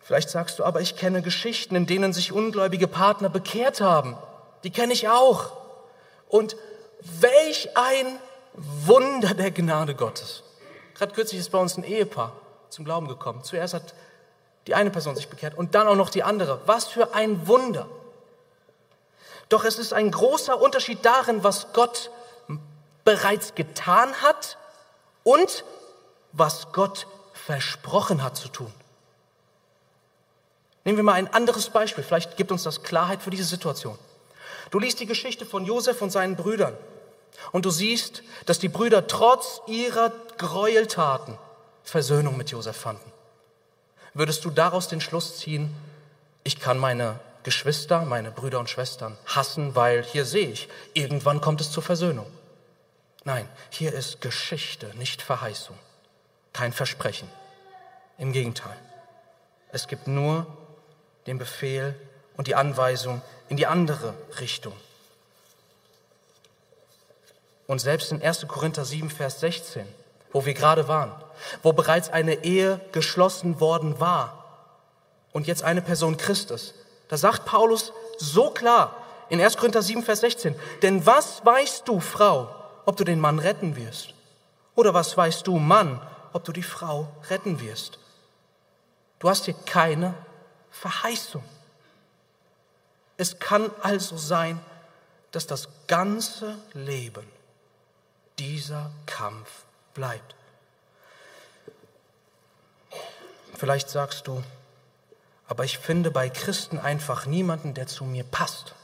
[0.00, 4.16] Vielleicht sagst du, aber ich kenne Geschichten, in denen sich ungläubige Partner bekehrt haben.
[4.64, 5.52] Die kenne ich auch.
[6.28, 6.56] Und
[7.20, 8.18] welch ein
[8.54, 10.42] Wunder der Gnade Gottes.
[10.94, 12.32] Gerade kürzlich ist bei uns ein Ehepaar
[12.68, 13.44] zum Glauben gekommen.
[13.44, 13.94] Zuerst hat
[14.66, 16.60] die eine Person sich bekehrt und dann auch noch die andere.
[16.66, 17.88] Was für ein Wunder.
[19.48, 22.10] Doch es ist ein großer Unterschied darin, was Gott
[23.04, 24.58] bereits getan hat
[25.24, 25.64] und
[26.32, 28.72] was Gott versprochen hat zu tun.
[30.84, 33.98] Nehmen wir mal ein anderes Beispiel, vielleicht gibt uns das Klarheit für diese Situation.
[34.70, 36.76] Du liest die Geschichte von Josef und seinen Brüdern
[37.52, 41.38] und du siehst, dass die Brüder trotz ihrer Gräueltaten
[41.82, 43.12] Versöhnung mit Josef fanden.
[44.14, 45.74] Würdest du daraus den Schluss ziehen,
[46.44, 51.60] ich kann meine Geschwister, meine Brüder und Schwestern hassen, weil hier sehe ich, irgendwann kommt
[51.60, 52.26] es zur Versöhnung.
[53.24, 55.78] Nein, hier ist Geschichte, nicht Verheißung,
[56.52, 57.28] kein Versprechen.
[58.18, 58.76] Im Gegenteil,
[59.72, 60.46] es gibt nur
[61.26, 61.94] den Befehl
[62.36, 64.72] und die Anweisung in die andere Richtung.
[67.66, 68.46] Und selbst in 1.
[68.48, 69.86] Korinther 7, Vers 16,
[70.32, 71.12] wo wir gerade waren,
[71.62, 74.44] wo bereits eine Ehe geschlossen worden war
[75.32, 76.74] und jetzt eine Person Christus,
[77.08, 78.96] da sagt Paulus so klar
[79.28, 79.56] in 1.
[79.56, 82.59] Korinther 7, Vers 16, denn was weißt du, Frau,
[82.90, 84.14] ob du den Mann retten wirst?
[84.74, 88.00] Oder was weißt du, Mann, ob du die Frau retten wirst?
[89.20, 90.12] Du hast hier keine
[90.72, 91.44] Verheißung.
[93.16, 94.60] Es kann also sein,
[95.30, 97.24] dass das ganze Leben
[98.40, 100.34] dieser Kampf bleibt.
[103.56, 104.42] Vielleicht sagst du,
[105.46, 108.74] aber ich finde bei Christen einfach niemanden, der zu mir passt.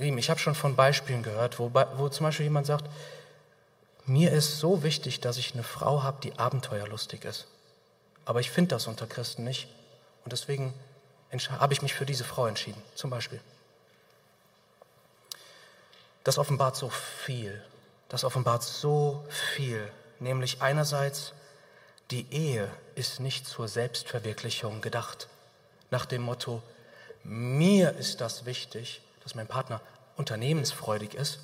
[0.00, 2.86] Ich habe schon von Beispielen gehört, wo, wo zum Beispiel jemand sagt,
[4.06, 7.46] mir ist so wichtig, dass ich eine Frau habe, die abenteuerlustig ist.
[8.24, 9.68] Aber ich finde das unter Christen nicht.
[10.24, 10.72] Und deswegen
[11.50, 13.40] habe ich mich für diese Frau entschieden, zum Beispiel.
[16.24, 17.62] Das offenbart so viel.
[18.08, 21.32] Das offenbart so viel nämlich einerseits,
[22.10, 25.28] die Ehe ist nicht zur Selbstverwirklichung gedacht.
[25.90, 26.62] Nach dem Motto,
[27.24, 29.80] mir ist das wichtig, dass mein Partner
[30.16, 31.40] unternehmensfreudig ist.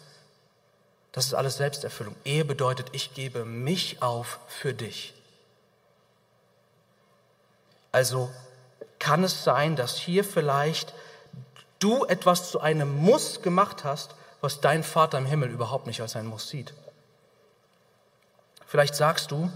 [1.12, 2.14] Das ist alles Selbsterfüllung.
[2.24, 5.14] Ehe bedeutet, ich gebe mich auf für dich.
[7.92, 8.30] Also
[8.98, 10.92] kann es sein, dass hier vielleicht
[11.78, 16.16] du etwas zu einem Muss gemacht hast, was dein Vater im Himmel überhaupt nicht als
[16.16, 16.74] ein Muss sieht.
[18.66, 19.50] Vielleicht sagst du,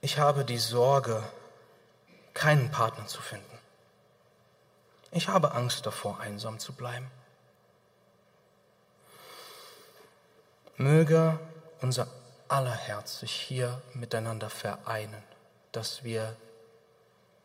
[0.00, 1.22] ich habe die Sorge,
[2.32, 3.55] keinen Partner zu finden.
[5.16, 7.10] Ich habe Angst davor, einsam zu bleiben.
[10.76, 11.40] Möge
[11.80, 12.06] unser
[12.48, 15.22] aller Herz sich hier miteinander vereinen,
[15.72, 16.36] dass wir,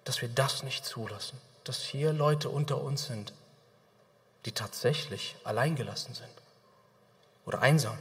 [0.04, 3.32] dass wir das nicht zulassen, dass hier Leute unter uns sind,
[4.44, 6.34] die tatsächlich alleingelassen sind
[7.46, 7.98] oder einsam.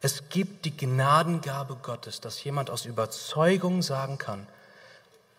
[0.00, 4.46] Es gibt die Gnadengabe Gottes, dass jemand aus Überzeugung sagen kann,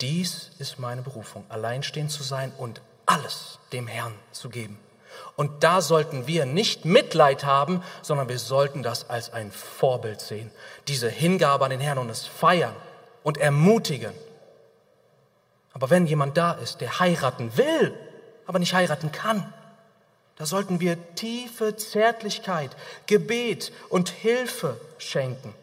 [0.02, 4.80] dies ist meine Berufung, alleinstehend zu sein und alles dem Herrn zu geben.
[5.36, 10.52] Und da sollten wir nicht Mitleid haben, sondern wir sollten das als ein Vorbild sehen.
[10.88, 12.76] Diese Hingabe an den Herrn und es feiern
[13.24, 14.14] und ermutigen.
[15.74, 17.94] Aber wenn jemand da ist, der heiraten will,
[18.46, 19.54] aber nicht heiraten kann,
[20.36, 22.72] da sollten wir tiefe Zärtlichkeit,
[23.06, 25.54] Gebet und Hilfe schenken.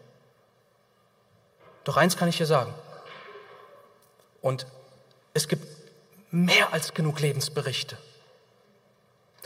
[1.84, 2.74] Doch eins kann ich dir sagen.
[4.46, 4.64] Und
[5.34, 5.66] es gibt
[6.30, 7.98] mehr als genug Lebensberichte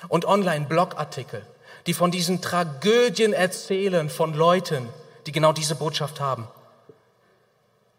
[0.09, 1.47] und Online-Blogartikel,
[1.87, 4.91] die von diesen Tragödien erzählen von Leuten,
[5.25, 6.47] die genau diese Botschaft haben,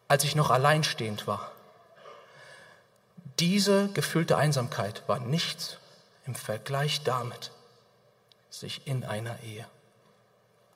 [0.10, 1.52] als ich noch alleinstehend war.
[3.40, 5.78] Diese gefühlte Einsamkeit war nichts
[6.28, 7.50] im Vergleich damit,
[8.52, 9.66] sich in einer Ehe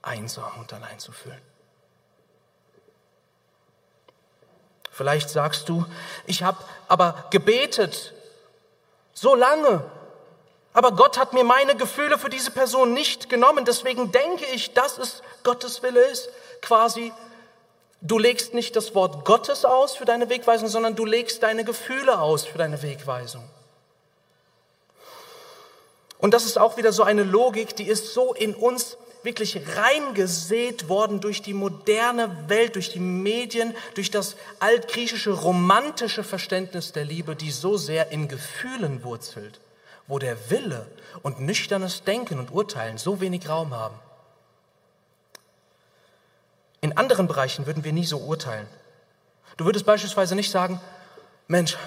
[0.02, 1.55] einsam und allein zu fühlen.
[4.96, 5.86] Vielleicht sagst du,
[6.26, 8.14] ich habe aber gebetet
[9.14, 9.84] so lange,
[10.72, 13.66] aber Gott hat mir meine Gefühle für diese Person nicht genommen.
[13.66, 16.30] Deswegen denke ich, dass es Gottes Wille ist.
[16.62, 17.12] Quasi,
[18.00, 22.18] du legst nicht das Wort Gottes aus für deine Wegweisung, sondern du legst deine Gefühle
[22.22, 23.44] aus für deine Wegweisung.
[26.20, 30.88] Und das ist auch wieder so eine Logik, die ist so in uns wirklich reingesät
[30.88, 37.36] worden durch die moderne Welt, durch die Medien, durch das altgriechische romantische Verständnis der Liebe,
[37.36, 39.60] die so sehr in Gefühlen wurzelt,
[40.08, 40.86] wo der Wille
[41.24, 44.00] und nüchternes Denken und Urteilen so wenig Raum haben.
[46.82, 48.68] In anderen Bereichen würden wir nie so urteilen.
[49.58, 50.80] Du würdest beispielsweise nicht sagen,
[51.48, 51.78] Mensch,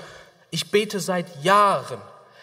[0.51, 2.01] ich bete seit Jahren,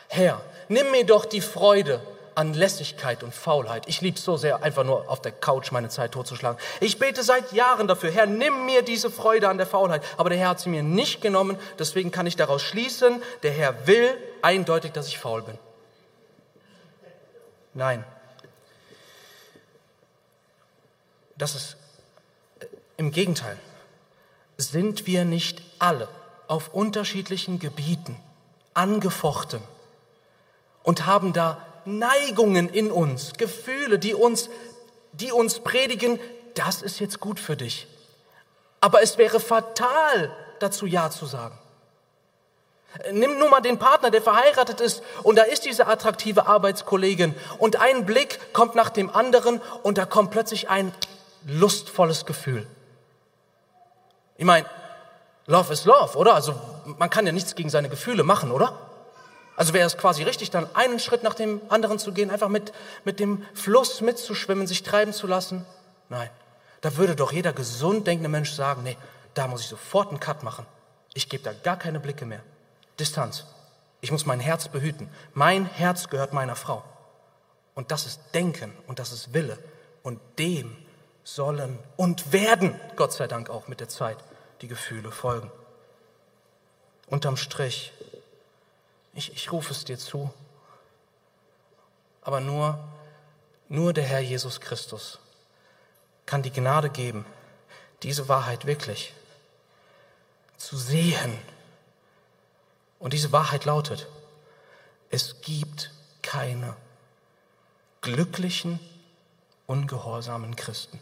[0.08, 2.00] Herr, nimm mir doch die Freude
[2.36, 3.88] an Lässigkeit und Faulheit.
[3.88, 6.60] Ich liebe so sehr, einfach nur auf der Couch meine Zeit totzuschlagen.
[6.82, 10.04] Ich bete seit Jahren dafür, Herr, nimm mir diese Freude an der Faulheit.
[10.18, 13.88] Aber der Herr hat sie mir nicht genommen, deswegen kann ich daraus schließen, der Herr
[13.88, 15.58] will eindeutig, dass ich faul bin.
[17.74, 18.04] Nein.
[21.38, 21.78] Das ist
[22.60, 22.66] äh,
[22.98, 23.58] im Gegenteil.
[24.58, 26.08] Sind wir nicht alle
[26.48, 28.18] auf unterschiedlichen Gebieten
[28.74, 29.62] angefochten
[30.84, 34.50] und haben da Neigungen in uns, Gefühle, die uns,
[35.14, 36.20] die uns predigen,
[36.56, 37.88] das ist jetzt gut für dich.
[38.82, 41.58] Aber es wäre fatal, dazu Ja zu sagen.
[43.12, 47.76] Nimm nur mal den Partner, der verheiratet ist und da ist diese attraktive Arbeitskollegin und
[47.76, 50.94] ein Blick kommt nach dem anderen und da kommt plötzlich ein
[51.46, 52.66] lustvolles Gefühl.
[54.38, 54.66] Ich meine,
[55.48, 56.36] Love is Love, oder?
[56.36, 58.74] Also man kann ja nichts gegen seine Gefühle machen, oder?
[59.56, 62.74] Also wäre es quasi richtig, dann einen Schritt nach dem anderen zu gehen, einfach mit,
[63.06, 65.66] mit dem Fluss mitzuschwimmen, sich treiben zu lassen?
[66.10, 66.30] Nein,
[66.82, 68.98] da würde doch jeder gesund denkende Mensch sagen, nee,
[69.34, 70.66] da muss ich sofort einen Cut machen.
[71.14, 72.44] Ich gebe da gar keine Blicke mehr.
[73.00, 73.46] Distanz.
[74.02, 75.10] Ich muss mein Herz behüten.
[75.34, 76.84] Mein Herz gehört meiner Frau.
[77.74, 79.58] Und das ist Denken und das ist Wille.
[80.04, 80.76] Und dem
[81.24, 84.18] sollen und werden, Gott sei Dank auch mit der Zeit,
[84.62, 85.52] die Gefühle folgen.
[87.08, 87.94] Unterm Strich
[89.16, 90.32] ich, ich rufe es dir zu.
[92.22, 92.80] Aber nur,
[93.70, 95.20] nur der Herr Jesus Christus
[96.26, 97.26] kann die Gnade geben,
[98.04, 99.14] diese Wahrheit wirklich
[100.58, 101.38] zu sehen.
[103.00, 104.08] Und diese Wahrheit lautet,
[105.10, 106.76] es gibt keine
[108.02, 108.80] glücklichen,
[109.68, 111.00] ungehorsamen Christen.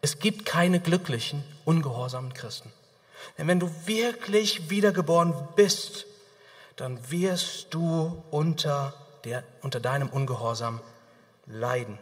[0.00, 2.72] Es gibt keine glücklichen, ungehorsamen Christen.
[3.38, 6.06] Denn wenn du wirklich wiedergeboren bist,
[6.76, 10.80] dann wirst du unter, der, unter deinem Ungehorsam
[11.46, 11.98] leiden.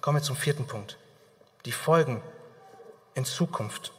[0.00, 0.98] Kommen wir zum vierten Punkt.
[1.64, 2.22] Die Folgen
[3.14, 3.92] in Zukunft.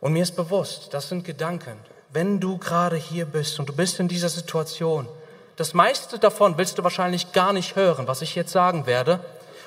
[0.00, 1.78] Und mir ist bewusst, das sind Gedanken.
[2.10, 5.08] Wenn du gerade hier bist und du bist in dieser Situation,
[5.56, 9.20] das meiste davon willst du wahrscheinlich gar nicht hören, was ich jetzt sagen werde.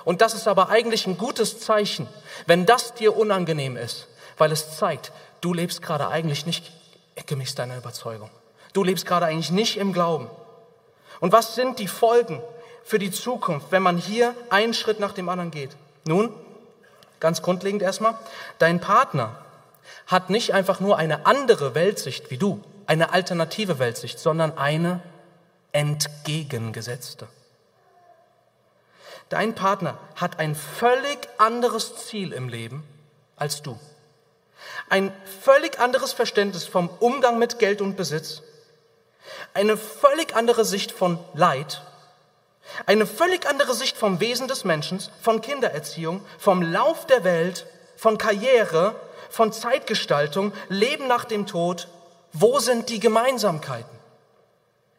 [0.06, 2.08] Und das ist aber eigentlich ein gutes Zeichen,
[2.48, 6.72] wenn das dir unangenehm ist, weil es zeigt, du lebst gerade eigentlich nicht
[7.26, 8.30] gemäß deiner Überzeugung.
[8.74, 10.30] Du lebst gerade eigentlich nicht im Glauben.
[11.20, 12.42] Und was sind die Folgen
[12.84, 15.76] für die Zukunft, wenn man hier einen Schritt nach dem anderen geht?
[16.06, 16.34] Nun,
[17.20, 18.18] ganz grundlegend erstmal,
[18.58, 19.36] dein Partner
[20.08, 25.02] hat nicht einfach nur eine andere Weltsicht wie du, eine alternative Weltsicht, sondern eine
[25.72, 27.28] entgegengesetzte.
[29.30, 32.84] Dein Partner hat ein völlig anderes Ziel im Leben
[33.38, 33.80] als du
[34.90, 38.42] ein völlig anderes Verständnis vom Umgang mit Geld und Besitz,
[39.54, 41.82] eine völlig andere Sicht von Leid,
[42.86, 48.18] eine völlig andere Sicht vom Wesen des Menschen, von Kindererziehung, vom Lauf der Welt, von
[48.18, 48.96] Karriere,
[49.30, 51.88] von Zeitgestaltung, Leben nach dem Tod.
[52.34, 54.00] Wo sind die Gemeinsamkeiten?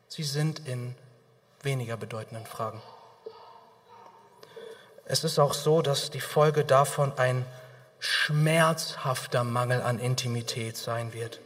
[0.09, 0.95] Sie sind in
[1.63, 2.83] weniger bedeutenden Fragen.
[5.05, 7.45] Es ist auch so, dass die Folge davon ein
[8.03, 11.41] schmerzhafter Mangel an Intimität sein wird.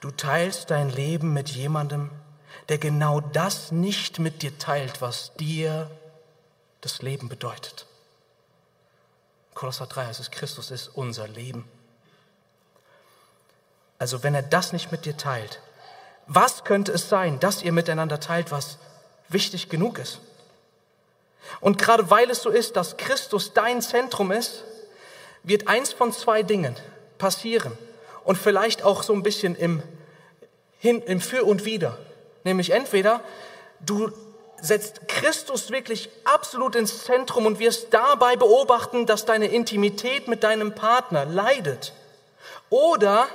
[0.00, 2.10] Du teilst dein Leben mit jemandem,
[2.68, 5.90] der genau das nicht mit dir teilt, was dir
[6.82, 7.86] das Leben bedeutet.
[9.54, 11.66] Kolosser 3 heißt es, Christus ist unser Leben.
[13.98, 15.60] Also wenn er das nicht mit dir teilt,
[16.26, 18.76] was könnte es sein, dass ihr miteinander teilt, was
[19.30, 20.20] wichtig genug ist.
[21.60, 24.64] Und gerade weil es so ist, dass Christus dein Zentrum ist,
[25.48, 26.76] wird eins von zwei Dingen
[27.16, 27.76] passieren
[28.24, 29.82] und vielleicht auch so ein bisschen im,
[30.78, 31.98] Hin, im Für und Wider.
[32.44, 33.20] Nämlich entweder
[33.80, 34.10] du
[34.60, 40.74] setzt Christus wirklich absolut ins Zentrum und wirst dabei beobachten, dass deine Intimität mit deinem
[40.74, 41.92] Partner leidet.
[42.68, 43.28] Oder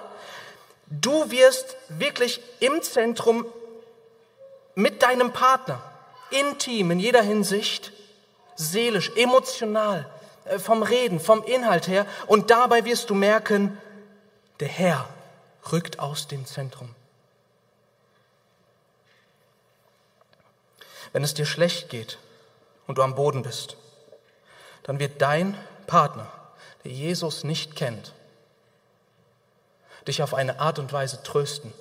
[0.88, 3.46] du wirst wirklich im Zentrum
[4.76, 5.82] mit deinem Partner,
[6.30, 7.92] intim in jeder Hinsicht,
[8.56, 10.10] seelisch, emotional,
[10.58, 12.06] vom Reden, vom Inhalt her.
[12.28, 13.78] Und dabei wirst du merken,
[14.60, 15.08] der Herr
[15.72, 16.94] rückt aus dem Zentrum.
[21.12, 22.18] Wenn es dir schlecht geht
[22.88, 23.78] und du am Boden bist,
[24.84, 26.32] dann wird dein Partner,
[26.84, 28.14] der Jesus nicht kennt,
[30.08, 31.74] dich auf eine Art und Weise trösten,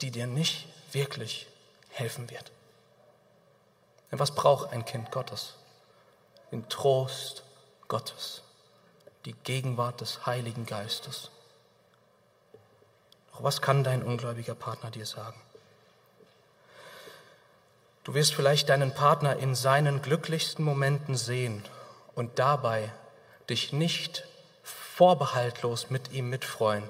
[0.00, 1.48] die dir nicht wirklich
[1.90, 2.52] helfen wird.
[4.10, 5.54] Denn was braucht ein Kind Gottes?
[6.54, 7.42] Den Trost
[7.88, 8.44] Gottes,
[9.24, 11.32] die Gegenwart des Heiligen Geistes.
[13.32, 15.40] Doch was kann dein ungläubiger Partner dir sagen?
[18.04, 21.64] Du wirst vielleicht deinen Partner in seinen glücklichsten Momenten sehen
[22.14, 22.92] und dabei
[23.50, 24.24] dich nicht
[24.62, 26.88] vorbehaltlos mit ihm mitfreuen,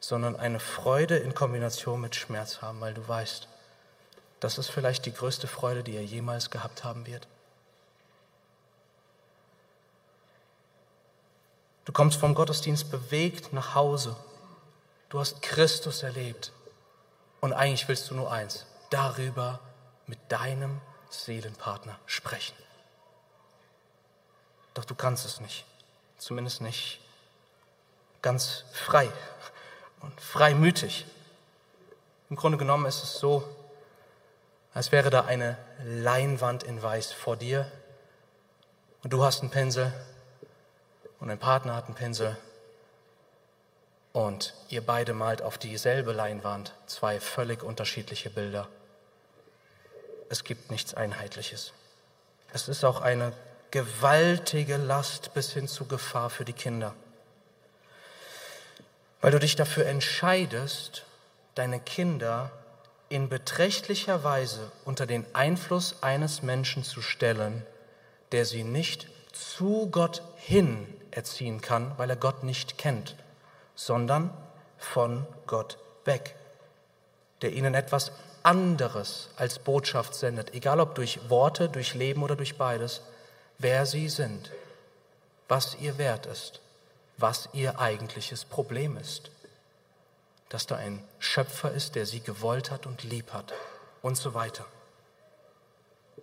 [0.00, 3.48] sondern eine Freude in Kombination mit Schmerz haben, weil du weißt,
[4.40, 7.28] das ist vielleicht die größte Freude, die er jemals gehabt haben wird.
[11.86, 14.16] Du kommst vom Gottesdienst bewegt nach Hause.
[15.08, 16.52] Du hast Christus erlebt.
[17.40, 19.60] Und eigentlich willst du nur eins, darüber
[20.06, 20.80] mit deinem
[21.10, 22.56] Seelenpartner sprechen.
[24.74, 25.64] Doch du kannst es nicht,
[26.18, 27.00] zumindest nicht
[28.20, 29.08] ganz frei
[30.00, 31.06] und freimütig.
[32.28, 33.48] Im Grunde genommen ist es so,
[34.74, 37.70] als wäre da eine Leinwand in Weiß vor dir
[39.04, 39.92] und du hast einen Pinsel
[41.20, 42.36] und dein Partner hat einen Pinsel
[44.12, 48.68] und ihr beide malt auf dieselbe Leinwand zwei völlig unterschiedliche Bilder
[50.28, 51.72] es gibt nichts Einheitliches.
[52.52, 53.32] Es ist auch eine
[53.70, 56.94] gewaltige Last bis hin zu Gefahr für die Kinder.
[59.20, 61.04] Weil du dich dafür entscheidest,
[61.54, 62.50] deine Kinder
[63.08, 67.64] in beträchtlicher Weise unter den Einfluss eines Menschen zu stellen,
[68.32, 70.86] der sie nicht zu Gott hin
[71.16, 73.16] erziehen kann, weil er Gott nicht kennt,
[73.74, 74.30] sondern
[74.78, 76.36] von Gott weg,
[77.42, 78.12] der ihnen etwas
[78.42, 83.02] anderes als Botschaft sendet, egal ob durch Worte, durch Leben oder durch beides,
[83.58, 84.52] wer sie sind,
[85.48, 86.60] was ihr Wert ist,
[87.16, 89.30] was ihr eigentliches Problem ist,
[90.48, 93.52] dass da ein Schöpfer ist, der sie gewollt hat und lieb hat
[94.02, 94.64] und so weiter.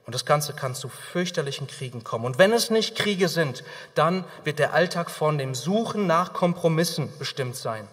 [0.05, 2.25] Und das Ganze kann zu fürchterlichen Kriegen kommen.
[2.25, 3.63] Und wenn es nicht Kriege sind,
[3.95, 7.87] dann wird der Alltag von dem Suchen nach Kompromissen bestimmt sein.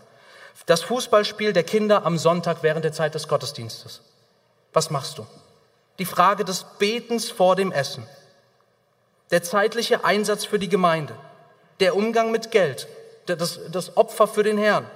[0.67, 4.03] Das Fußballspiel der Kinder am Sonntag während der Zeit des Gottesdienstes.
[4.73, 5.27] Was machst du?
[5.99, 8.07] Die Frage des Betens vor dem Essen,
[9.31, 11.15] der zeitliche Einsatz für die Gemeinde,
[11.79, 12.89] der Umgang mit Geld,
[13.27, 14.91] das, das Opfer für den Herrn,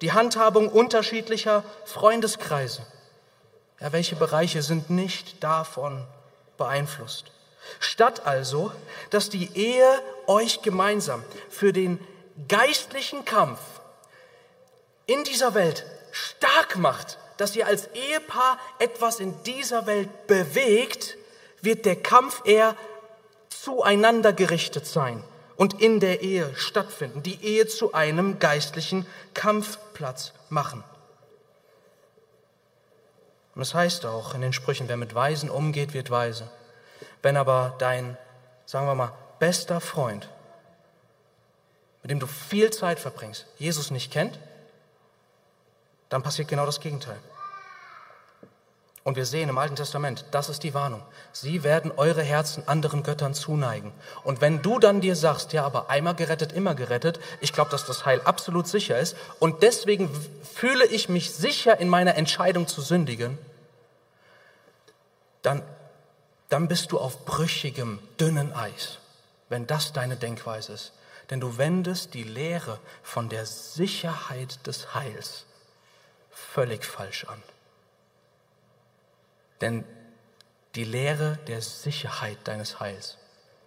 [0.00, 2.82] die Handhabung unterschiedlicher Freundeskreise.
[3.84, 6.06] Ja, welche Bereiche sind nicht davon
[6.56, 7.26] beeinflusst?
[7.80, 8.72] Statt also,
[9.10, 9.84] dass die Ehe
[10.26, 12.00] euch gemeinsam für den
[12.48, 13.58] geistlichen Kampf
[15.04, 21.18] in dieser Welt stark macht, dass ihr als Ehepaar etwas in dieser Welt bewegt,
[21.60, 22.76] wird der Kampf eher
[23.50, 25.22] zueinander gerichtet sein
[25.56, 29.04] und in der Ehe stattfinden, die Ehe zu einem geistlichen
[29.34, 30.82] Kampfplatz machen.
[33.54, 36.48] Und es das heißt auch in den Sprüchen, wer mit Weisen umgeht, wird weise.
[37.22, 38.16] Wenn aber dein,
[38.66, 40.28] sagen wir mal, bester Freund,
[42.02, 44.38] mit dem du viel Zeit verbringst, Jesus nicht kennt,
[46.08, 47.18] dann passiert genau das Gegenteil.
[49.04, 51.02] Und wir sehen im Alten Testament, das ist die Warnung.
[51.30, 53.92] Sie werden eure Herzen anderen Göttern zuneigen.
[54.24, 57.84] Und wenn du dann dir sagst, ja, aber einmal gerettet, immer gerettet, ich glaube, dass
[57.84, 60.08] das Heil absolut sicher ist und deswegen
[60.54, 63.36] fühle ich mich sicher in meiner Entscheidung zu sündigen,
[65.42, 65.62] dann,
[66.48, 69.00] dann bist du auf brüchigem, dünnen Eis,
[69.50, 70.92] wenn das deine Denkweise ist.
[71.28, 75.44] Denn du wendest die Lehre von der Sicherheit des Heils
[76.30, 77.42] völlig falsch an.
[79.60, 79.84] Denn
[80.74, 83.16] die Lehre der Sicherheit deines Heils,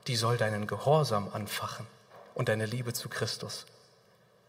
[0.07, 1.88] die soll deinen Gehorsam anfachen
[2.33, 3.65] und deine Liebe zu Christus,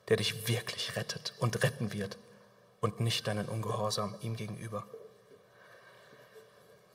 [0.08, 2.18] der dich wirklich rettet und retten wird
[2.80, 4.84] und nicht deinen Ungehorsam ihm gegenüber.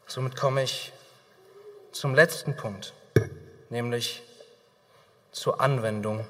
[0.05, 0.93] Somit komme ich
[1.91, 2.93] zum letzten Punkt,
[3.69, 4.21] nämlich
[5.31, 6.27] zur Anwendung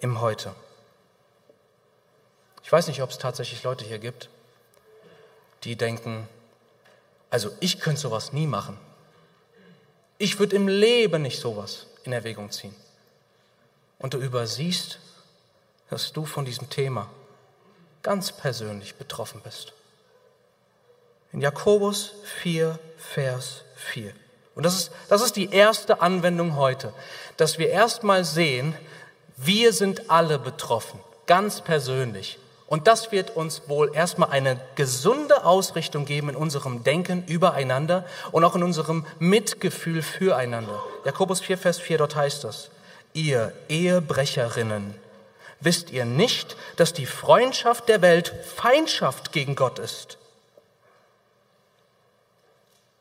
[0.00, 0.54] im Heute.
[2.62, 4.30] Ich weiß nicht, ob es tatsächlich Leute hier gibt,
[5.64, 6.28] die denken,
[7.34, 8.78] also ich könnte sowas nie machen.
[10.18, 12.76] Ich würde im Leben nicht sowas in Erwägung ziehen.
[13.98, 15.00] Und du übersiehst,
[15.90, 17.10] dass du von diesem Thema
[18.04, 19.72] ganz persönlich betroffen bist.
[21.32, 22.12] In Jakobus
[22.42, 24.12] 4, Vers 4.
[24.54, 26.94] Und das ist, das ist die erste Anwendung heute,
[27.36, 28.76] dass wir erstmal sehen,
[29.36, 32.38] wir sind alle betroffen, ganz persönlich.
[32.66, 38.42] Und das wird uns wohl erstmal eine gesunde Ausrichtung geben in unserem Denken übereinander und
[38.42, 40.82] auch in unserem Mitgefühl füreinander.
[41.04, 42.70] Jakobus 4, Vers 4, dort heißt es,
[43.12, 44.94] ihr Ehebrecherinnen,
[45.60, 50.16] wisst ihr nicht, dass die Freundschaft der Welt Feindschaft gegen Gott ist?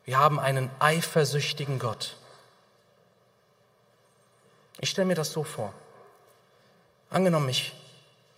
[0.05, 2.17] Wir haben einen eifersüchtigen Gott.
[4.81, 5.73] Ich stelle mir das so vor.
[7.09, 7.73] Angenommen, ich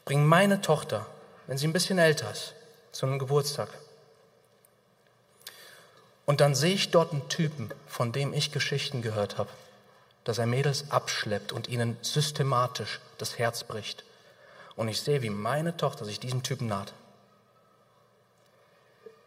[0.05, 1.07] bringe meine Tochter
[1.47, 2.53] wenn sie ein bisschen älter ist,
[2.91, 3.69] zu einem Geburtstag.
[6.25, 9.49] Und dann sehe ich dort einen Typen, von dem ich Geschichten gehört habe,
[10.23, 14.03] dass er Mädels abschleppt und ihnen systematisch das Herz bricht.
[14.75, 16.93] Und ich sehe, wie meine Tochter sich diesem Typen naht.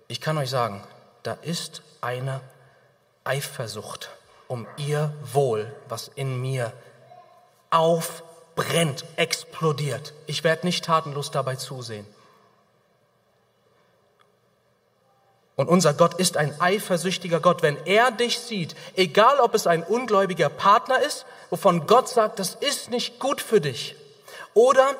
[0.08, 0.82] Ich kann euch sagen,
[1.22, 2.40] da ist eine
[3.24, 4.10] Eifersucht
[4.48, 6.72] um ihr Wohl, was in mir
[7.70, 8.22] auf
[8.59, 10.12] brennt, explodiert.
[10.26, 12.04] Ich werde nicht tatenlos dabei zusehen.
[15.54, 17.62] Und unser Gott ist ein eifersüchtiger Gott.
[17.62, 22.56] Wenn er dich sieht, egal ob es ein ungläubiger Partner ist, wovon Gott sagt, das
[22.56, 23.94] ist nicht gut für dich,
[24.54, 24.96] oder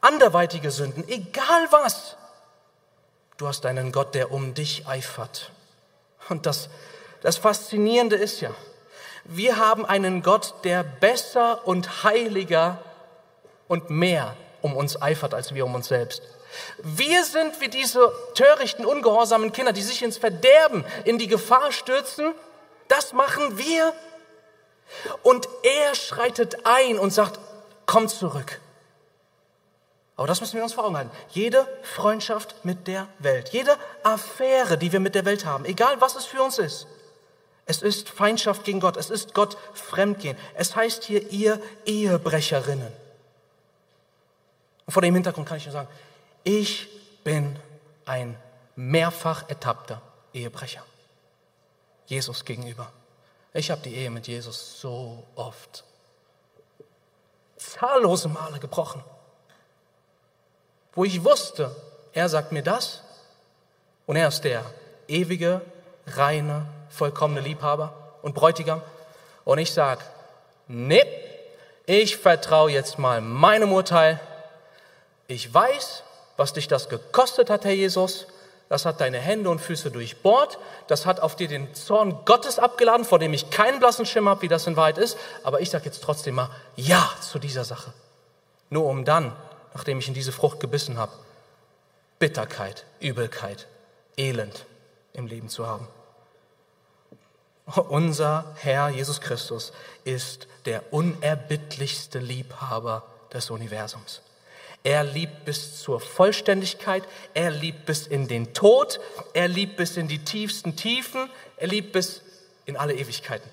[0.00, 2.16] anderweitige Sünden, egal was,
[3.36, 5.50] du hast einen Gott, der um dich eifert.
[6.30, 6.70] Und das,
[7.20, 8.54] das Faszinierende ist ja,
[9.24, 12.78] wir haben einen Gott, der besser und heiliger
[13.68, 16.22] und mehr um uns eifert als wir um uns selbst.
[16.82, 22.34] Wir sind wie diese törichten, ungehorsamen Kinder, die sich ins Verderben, in die Gefahr stürzen.
[22.88, 23.92] Das machen wir.
[25.22, 27.38] Und er schreitet ein und sagt,
[27.86, 28.60] komm zurück.
[30.16, 31.10] Aber das müssen wir uns vor Augen halten.
[31.30, 36.16] Jede Freundschaft mit der Welt, jede Affäre, die wir mit der Welt haben, egal was
[36.16, 36.86] es für uns ist,
[37.70, 38.96] es ist Feindschaft gegen Gott.
[38.96, 40.36] Es ist Gott Fremdgehen.
[40.54, 42.92] Es heißt hier, ihr Ehebrecherinnen.
[44.86, 45.88] Und vor dem Hintergrund kann ich nur sagen,
[46.42, 46.88] ich
[47.22, 47.56] bin
[48.06, 48.36] ein
[48.74, 50.02] mehrfach ertappter
[50.34, 50.84] Ehebrecher.
[52.06, 52.90] Jesus gegenüber.
[53.54, 55.84] Ich habe die Ehe mit Jesus so oft,
[57.56, 59.04] zahllose Male gebrochen,
[60.92, 61.70] wo ich wusste,
[62.12, 63.02] er sagt mir das
[64.06, 64.64] und er ist der
[65.06, 65.60] ewige,
[66.08, 68.82] reine, vollkommene Liebhaber und Bräutigam.
[69.44, 70.02] Und ich sage,
[70.68, 71.02] nee,
[71.86, 74.20] ich vertraue jetzt mal meinem Urteil.
[75.26, 76.02] Ich weiß,
[76.36, 78.26] was dich das gekostet hat, Herr Jesus.
[78.68, 80.58] Das hat deine Hände und Füße durchbohrt.
[80.86, 84.42] Das hat auf dir den Zorn Gottes abgeladen, vor dem ich keinen blassen Schimmer habe,
[84.42, 85.18] wie das in Wahrheit ist.
[85.42, 87.92] Aber ich sage jetzt trotzdem mal Ja zu dieser Sache.
[88.68, 89.34] Nur um dann,
[89.74, 91.12] nachdem ich in diese Frucht gebissen habe,
[92.20, 93.66] Bitterkeit, Übelkeit,
[94.16, 94.66] Elend
[95.14, 95.88] im Leben zu haben.
[97.76, 99.72] Unser Herr Jesus Christus
[100.04, 104.22] ist der unerbittlichste Liebhaber des Universums.
[104.82, 107.04] Er liebt bis zur Vollständigkeit,
[107.34, 108.98] er liebt bis in den Tod,
[109.34, 112.22] er liebt bis in die tiefsten Tiefen, er liebt bis
[112.64, 113.48] in alle Ewigkeiten.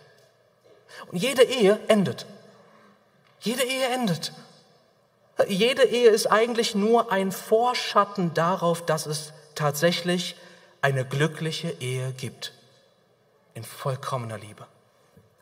[1.11, 2.25] Und jede Ehe endet.
[3.41, 4.31] Jede Ehe endet.
[5.47, 10.35] Jede Ehe ist eigentlich nur ein Vorschatten darauf, dass es tatsächlich
[10.81, 12.53] eine glückliche Ehe gibt
[13.57, 14.65] in vollkommener Liebe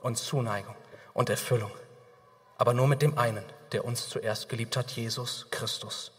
[0.01, 0.75] und Zuneigung
[1.13, 1.71] und Erfüllung.
[2.57, 3.43] Aber nur mit dem einen,
[3.73, 6.11] der uns zuerst geliebt hat, Jesus Christus.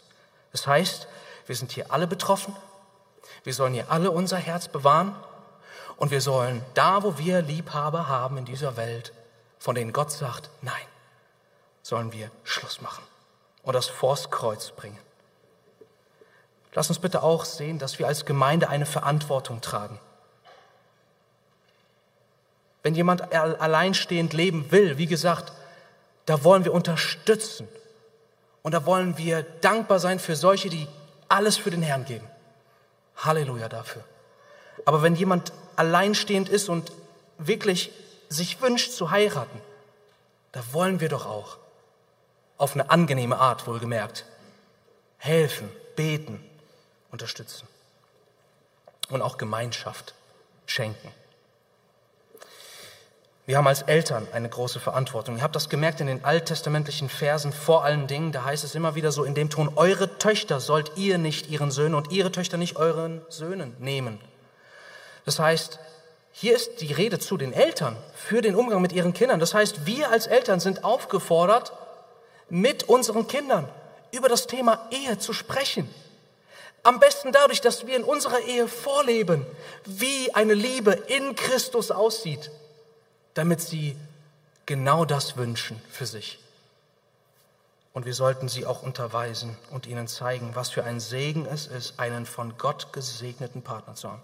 [0.53, 1.09] Das heißt,
[1.47, 2.55] wir sind hier alle betroffen.
[3.45, 5.17] Wir sollen hier alle unser Herz bewahren.
[5.97, 9.15] Und wir sollen da, wo wir Liebhaber haben in dieser Welt,
[9.59, 10.75] von denen Gott sagt, nein,
[11.83, 13.05] sollen wir Schluss machen
[13.63, 14.99] und das vors Kreuz bringen.
[16.75, 19.99] Lass uns bitte auch sehen, dass wir als Gemeinde eine Verantwortung tragen.
[22.87, 25.53] Wenn jemand alleinstehend leben will, wie gesagt,
[26.25, 27.67] da wollen wir unterstützen.
[28.63, 30.87] Und da wollen wir dankbar sein für solche, die
[31.29, 32.31] alles für den Herrn geben.
[33.17, 34.05] Halleluja dafür.
[34.85, 36.93] Aber wenn jemand alleinstehend ist und
[37.39, 37.91] wirklich
[38.29, 39.61] sich wünscht zu heiraten,
[40.53, 41.57] da wollen wir doch auch
[42.57, 44.27] auf eine angenehme Art wohlgemerkt
[45.19, 46.41] helfen, beten,
[47.11, 47.67] unterstützen
[49.09, 50.15] und auch Gemeinschaft
[50.67, 51.13] schenken
[53.47, 55.37] Wir haben als Eltern eine große Verantwortung.
[55.37, 58.33] Ihr habt das gemerkt in den alttestamentlichen Versen vor allen Dingen.
[58.33, 61.71] Da heißt es immer wieder so in dem Ton, eure Töchter sollt ihr nicht ihren
[61.71, 64.21] Söhnen und ihre Töchter nicht euren Söhnen nehmen.
[65.25, 65.79] Das heißt,
[66.33, 69.39] hier ist die Rede zu den Eltern für den Umgang mit ihren Kindern.
[69.39, 71.73] Das heißt, wir als Eltern sind aufgefordert,
[72.49, 73.69] mit unseren Kindern
[74.11, 75.89] über das Thema Ehe zu sprechen.
[76.83, 79.47] Am besten dadurch, dass wir in unserer Ehe vorleben,
[79.85, 82.51] wie eine Liebe in Christus aussieht
[83.37, 83.97] damit sie
[84.65, 86.39] genau das wünschen für sich.
[87.93, 92.01] Und wir sollten sie auch unterweisen und ihnen zeigen, was für ein Segen es ist,
[92.01, 94.23] einen von Gott gesegneten Partner zu haben.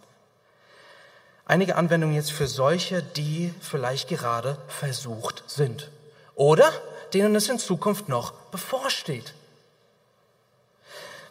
[1.45, 5.91] Einige Anwendungen jetzt für solche, die vielleicht gerade versucht sind
[6.35, 6.71] oder
[7.13, 9.35] denen es in Zukunft noch bevorsteht.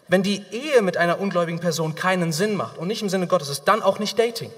[0.07, 3.49] Wenn die Ehe mit einer ungläubigen Person keinen Sinn macht und nicht im Sinne Gottes
[3.49, 4.51] ist, dann auch nicht Dating.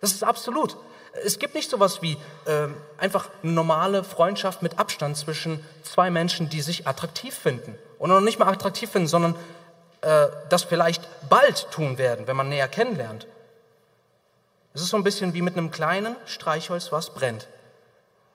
[0.00, 0.76] Das ist absolut.
[1.24, 6.62] Es gibt nicht sowas wie äh, einfach normale Freundschaft mit Abstand zwischen zwei Menschen, die
[6.62, 7.76] sich attraktiv finden.
[7.98, 9.36] Und noch nicht mal attraktiv finden, sondern
[10.00, 13.26] äh, das vielleicht bald tun werden, wenn man näher kennenlernt.
[14.74, 17.46] Es ist so ein bisschen wie mit einem kleinen Streichholz, was brennt.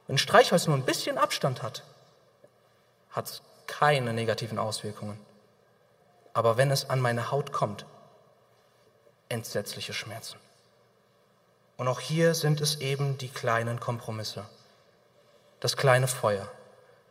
[0.06, 1.84] Wenn ein Streichholz nur ein bisschen Abstand hat,
[3.10, 5.20] hat es keine negativen Auswirkungen.
[6.34, 7.86] Aber wenn es an meine Haut kommt,
[9.30, 10.38] entsetzliche Schmerzen.
[11.78, 14.46] Und auch hier sind es eben die kleinen Kompromisse,
[15.60, 16.52] das kleine Feuer,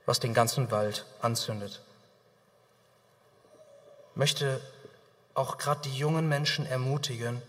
[0.05, 1.81] was den ganzen Wald anzündet.
[4.11, 4.61] Ich möchte
[5.35, 7.43] auch gerade die jungen Menschen ermutigen,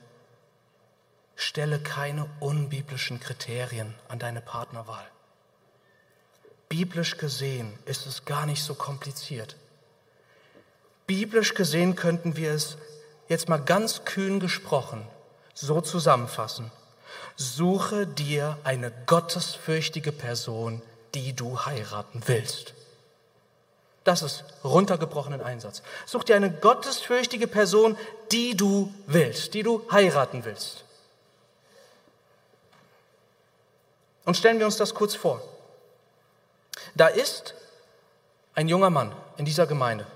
[1.35, 5.05] stelle keine unbiblischen Kriterien an deine Partnerwahl.
[6.69, 9.55] Biblisch gesehen ist es gar nicht so kompliziert.
[11.05, 12.77] Biblisch gesehen könnten wir es
[13.29, 15.07] jetzt mal ganz kühn gesprochen
[15.53, 16.71] so zusammenfassen.
[17.37, 20.81] Suche dir eine gottesfürchtige Person,
[21.13, 22.73] die du heiraten willst.
[24.03, 25.83] Das ist runtergebrochenen Einsatz.
[26.07, 27.95] Such dir eine gottesfürchtige Person,
[28.31, 30.83] die du willst, die du heiraten willst.
[34.25, 35.41] Und stellen wir uns das kurz vor.
[36.95, 37.53] Da ist
[38.55, 40.07] ein junger Mann in dieser Gemeinde,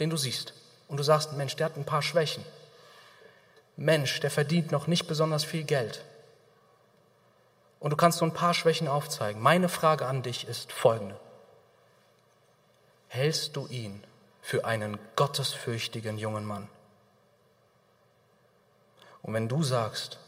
[0.00, 0.52] den du siehst.
[0.86, 2.44] Und du sagst, Mensch, der hat ein paar Schwächen.
[3.76, 6.04] Mensch, der verdient noch nicht besonders viel Geld.
[7.82, 9.42] Und du kannst so ein paar Schwächen aufzeigen.
[9.42, 11.18] Meine Frage an dich ist folgende.
[13.08, 14.04] Hältst du ihn
[14.40, 16.68] für einen gottesfürchtigen jungen Mann?
[19.22, 20.20] Und wenn du sagst,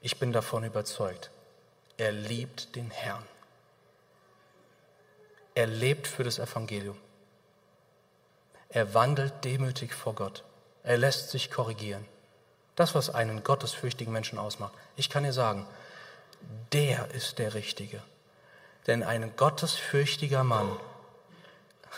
[0.00, 1.32] ich bin davon überzeugt,
[1.96, 3.26] er liebt den Herrn.
[5.56, 6.96] Er lebt für das Evangelium.
[8.68, 10.44] Er wandelt demütig vor Gott.
[10.84, 12.06] Er lässt sich korrigieren.
[12.76, 14.72] Das, was einen gottesfürchtigen Menschen ausmacht.
[14.94, 15.66] Ich kann dir sagen,
[16.72, 18.02] der ist der Richtige.
[18.86, 20.70] Denn ein gottesfürchtiger Mann,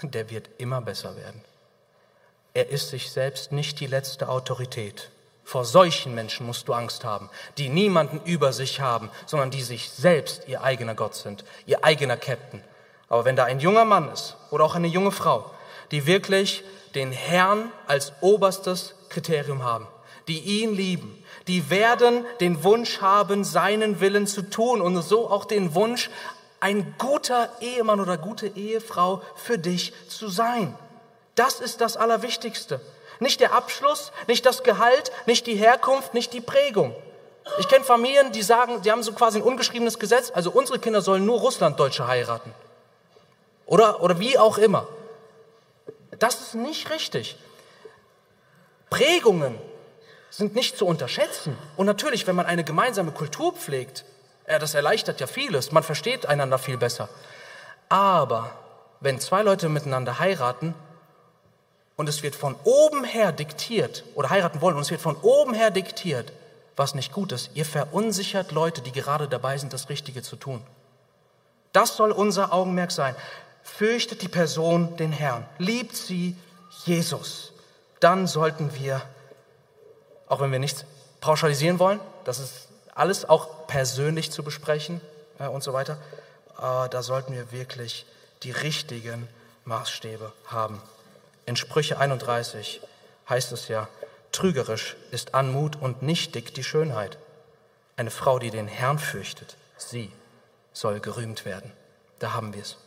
[0.02, 1.44] der wird immer besser werden.
[2.54, 5.10] Er ist sich selbst nicht die letzte Autorität.
[5.44, 9.90] Vor solchen Menschen musst du Angst haben, die niemanden über sich haben, sondern die sich
[9.90, 12.62] selbst ihr eigener Gott sind, ihr eigener Captain.
[13.08, 15.50] Aber wenn da ein junger Mann ist oder auch eine junge Frau,
[15.90, 16.64] die wirklich
[16.94, 19.86] den Herrn als oberstes Kriterium haben,
[20.28, 25.44] die ihn lieben, die werden den Wunsch haben, seinen Willen zu tun und so auch
[25.44, 26.10] den Wunsch,
[26.60, 30.76] ein guter Ehemann oder gute Ehefrau für dich zu sein.
[31.34, 32.80] Das ist das Allerwichtigste.
[33.18, 36.94] Nicht der Abschluss, nicht das Gehalt, nicht die Herkunft, nicht die Prägung.
[37.58, 41.02] Ich kenne Familien, die sagen, die haben so quasi ein ungeschriebenes Gesetz, also unsere Kinder
[41.02, 42.54] sollen nur Russlanddeutsche heiraten.
[43.66, 44.86] Oder, oder wie auch immer.
[46.18, 47.36] Das ist nicht richtig.
[48.90, 49.58] Prägungen
[50.32, 51.56] sind nicht zu unterschätzen.
[51.76, 54.04] Und natürlich, wenn man eine gemeinsame Kultur pflegt,
[54.46, 57.08] das erleichtert ja vieles, man versteht einander viel besser.
[57.90, 58.50] Aber
[59.00, 60.74] wenn zwei Leute miteinander heiraten
[61.96, 65.52] und es wird von oben her diktiert oder heiraten wollen und es wird von oben
[65.52, 66.32] her diktiert,
[66.76, 70.62] was nicht gut ist, ihr verunsichert Leute, die gerade dabei sind, das Richtige zu tun.
[71.72, 73.14] Das soll unser Augenmerk sein.
[73.62, 76.36] Fürchtet die Person den Herrn, liebt sie
[76.84, 77.52] Jesus.
[78.00, 79.02] Dann sollten wir
[80.32, 80.86] auch wenn wir nichts
[81.20, 85.02] pauschalisieren wollen, das ist alles auch persönlich zu besprechen
[85.38, 85.98] äh, und so weiter.
[86.56, 88.06] Aber da sollten wir wirklich
[88.42, 89.28] die richtigen
[89.66, 90.80] Maßstäbe haben.
[91.44, 92.80] In Sprüche 31
[93.28, 93.88] heißt es ja,
[94.32, 97.18] trügerisch ist Anmut und nichtig die Schönheit.
[97.96, 100.10] Eine Frau, die den Herrn fürchtet, sie
[100.72, 101.70] soll gerühmt werden.
[102.20, 102.78] Da haben wir es.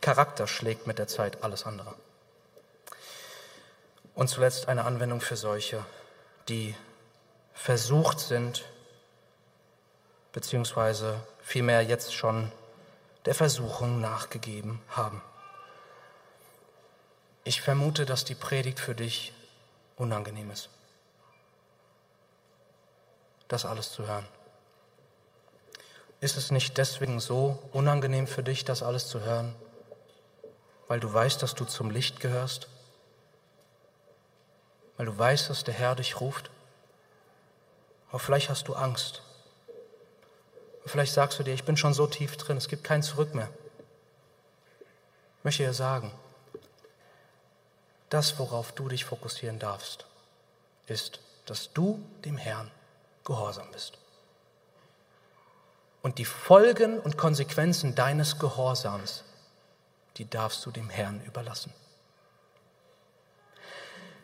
[0.00, 1.94] Charakter schlägt mit der Zeit alles andere.
[4.14, 5.84] Und zuletzt eine Anwendung für solche,
[6.48, 6.74] die
[7.54, 8.64] versucht sind,
[10.32, 12.50] beziehungsweise vielmehr jetzt schon
[13.24, 15.22] der Versuchung nachgegeben haben.
[17.44, 19.32] Ich vermute, dass die Predigt für dich
[19.96, 20.68] unangenehm ist,
[23.48, 24.26] das alles zu hören.
[26.20, 29.54] Ist es nicht deswegen so unangenehm für dich, das alles zu hören,
[30.86, 32.68] weil du weißt, dass du zum Licht gehörst?
[34.96, 36.50] Weil du weißt, dass der Herr dich ruft?
[38.10, 39.22] Aber vielleicht hast du Angst.
[40.82, 43.34] Und vielleicht sagst du dir, ich bin schon so tief drin, es gibt kein Zurück
[43.34, 43.48] mehr.
[45.38, 46.12] Ich möchte dir sagen,
[48.10, 50.04] das, worauf du dich fokussieren darfst,
[50.86, 52.70] ist, dass du dem Herrn
[53.24, 53.98] gehorsam bist.
[56.02, 59.24] Und die Folgen und Konsequenzen deines Gehorsams,
[60.16, 61.72] die darfst du dem Herrn überlassen.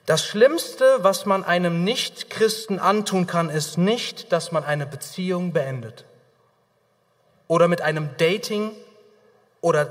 [0.08, 6.06] Das Schlimmste, was man einem Nichtchristen antun kann, ist nicht, dass man eine Beziehung beendet
[7.46, 8.72] oder mit einem Dating
[9.60, 9.90] oder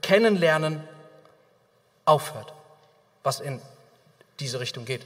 [0.00, 0.86] Kennenlernen
[2.04, 2.54] aufhört
[3.24, 3.60] was in
[4.40, 5.04] diese Richtung geht.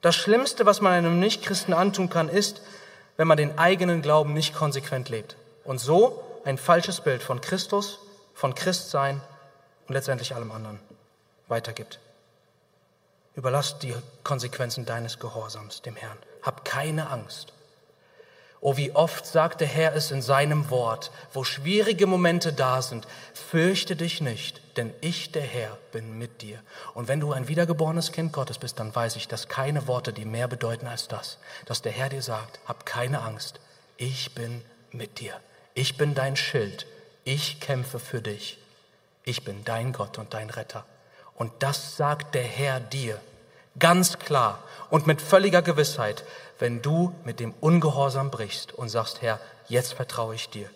[0.00, 2.62] Das Schlimmste, was man einem Nichtchristen antun kann, ist,
[3.18, 7.98] wenn man den eigenen Glauben nicht konsequent lebt und so ein falsches Bild von Christus,
[8.34, 9.20] von Christsein
[9.86, 10.78] und letztendlich allem anderen
[11.48, 11.98] weitergibt.
[13.38, 16.18] Überlass die Konsequenzen deines Gehorsams dem Herrn.
[16.42, 17.52] Hab keine Angst.
[18.60, 23.06] Oh, wie oft sagt der Herr es in seinem Wort, wo schwierige Momente da sind,
[23.34, 26.58] fürchte dich nicht, denn ich, der Herr, bin mit dir.
[26.94, 30.26] Und wenn du ein wiedergeborenes Kind Gottes bist, dann weiß ich, dass keine Worte dir
[30.26, 33.60] mehr bedeuten als das, dass der Herr dir sagt, hab keine Angst,
[33.98, 35.34] ich bin mit dir.
[35.74, 36.86] Ich bin dein Schild,
[37.22, 38.58] ich kämpfe für dich.
[39.22, 40.84] Ich bin dein Gott und dein Retter.
[41.38, 43.20] Und das sagt der Herr dir
[43.78, 44.58] ganz klar
[44.90, 46.24] und mit völliger Gewissheit,
[46.58, 50.68] wenn du mit dem Ungehorsam brichst und sagst, Herr, jetzt vertraue ich dir,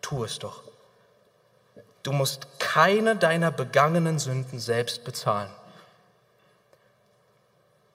[0.00, 0.62] tu es doch.
[2.02, 5.50] Du musst keine deiner begangenen Sünden selbst bezahlen.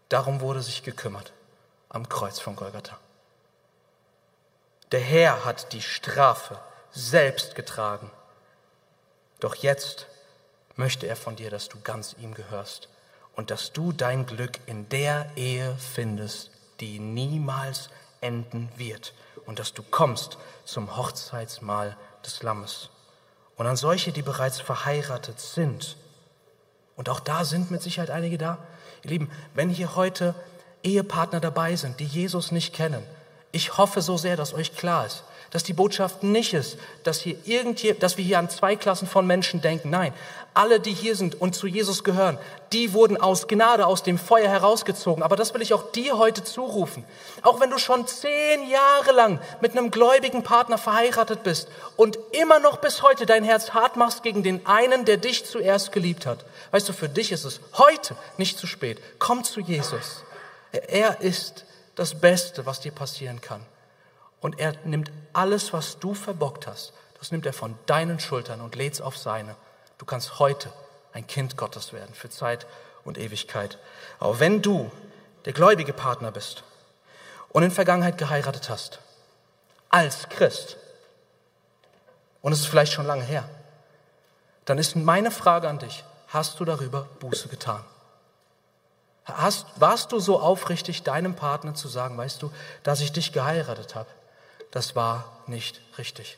[0.08, 1.34] Darum wurde sich gekümmert
[1.90, 3.00] am Kreuz von Golgatha.
[4.92, 6.60] Der Herr hat die Strafe
[6.92, 8.12] selbst getragen.
[9.40, 10.06] Doch jetzt
[10.76, 12.90] möchte er von dir, dass du ganz ihm gehörst
[13.36, 17.90] und dass du dein Glück in der Ehe findest, die niemals
[18.22, 19.14] enden wird
[19.46, 22.90] und dass du kommst zum Hochzeitsmahl des Lammes.
[23.56, 25.98] Und an solche, die bereits verheiratet sind,
[26.96, 28.58] und auch da sind mit Sicherheit einige da,
[29.04, 30.36] ihr Lieben, wenn hier heute
[30.84, 33.04] Ehepartner dabei sind, die Jesus nicht kennen,
[33.52, 37.36] ich hoffe so sehr, dass euch klar ist, dass die Botschaft nicht ist, dass, hier
[37.46, 39.90] irgendwie, dass wir hier an zwei Klassen von Menschen denken.
[39.90, 40.14] Nein,
[40.54, 42.38] alle, die hier sind und zu Jesus gehören,
[42.72, 45.24] die wurden aus Gnade aus dem Feuer herausgezogen.
[45.24, 47.04] Aber das will ich auch dir heute zurufen.
[47.42, 52.60] Auch wenn du schon zehn Jahre lang mit einem gläubigen Partner verheiratet bist und immer
[52.60, 56.46] noch bis heute dein Herz hart machst gegen den einen, der dich zuerst geliebt hat.
[56.72, 59.00] Weißt du, für dich ist es heute nicht zu spät.
[59.20, 60.24] Komm zu Jesus.
[60.72, 63.66] Er ist das Beste, was dir passieren kann.
[64.42, 68.76] Und er nimmt alles, was du verbockt hast, das nimmt er von deinen Schultern und
[68.76, 69.56] lädt es auf seine.
[70.00, 70.74] Du kannst heute
[71.14, 72.66] ein Kind Gottes werden für Zeit
[73.06, 73.78] und Ewigkeit.
[74.20, 74.92] Aber wenn du
[75.46, 76.64] der gläubige Partner bist
[77.50, 79.00] und in Vergangenheit geheiratet hast,
[79.90, 80.78] als Christ,
[82.42, 83.48] und es ist vielleicht schon lange her,
[84.66, 87.84] dann ist meine Frage an dich, hast du darüber Buße getan?
[89.26, 93.94] Hast, warst du so aufrichtig, deinem Partner zu sagen, weißt du, dass ich dich geheiratet
[93.94, 94.10] habe?
[94.72, 96.38] Das war nicht richtig.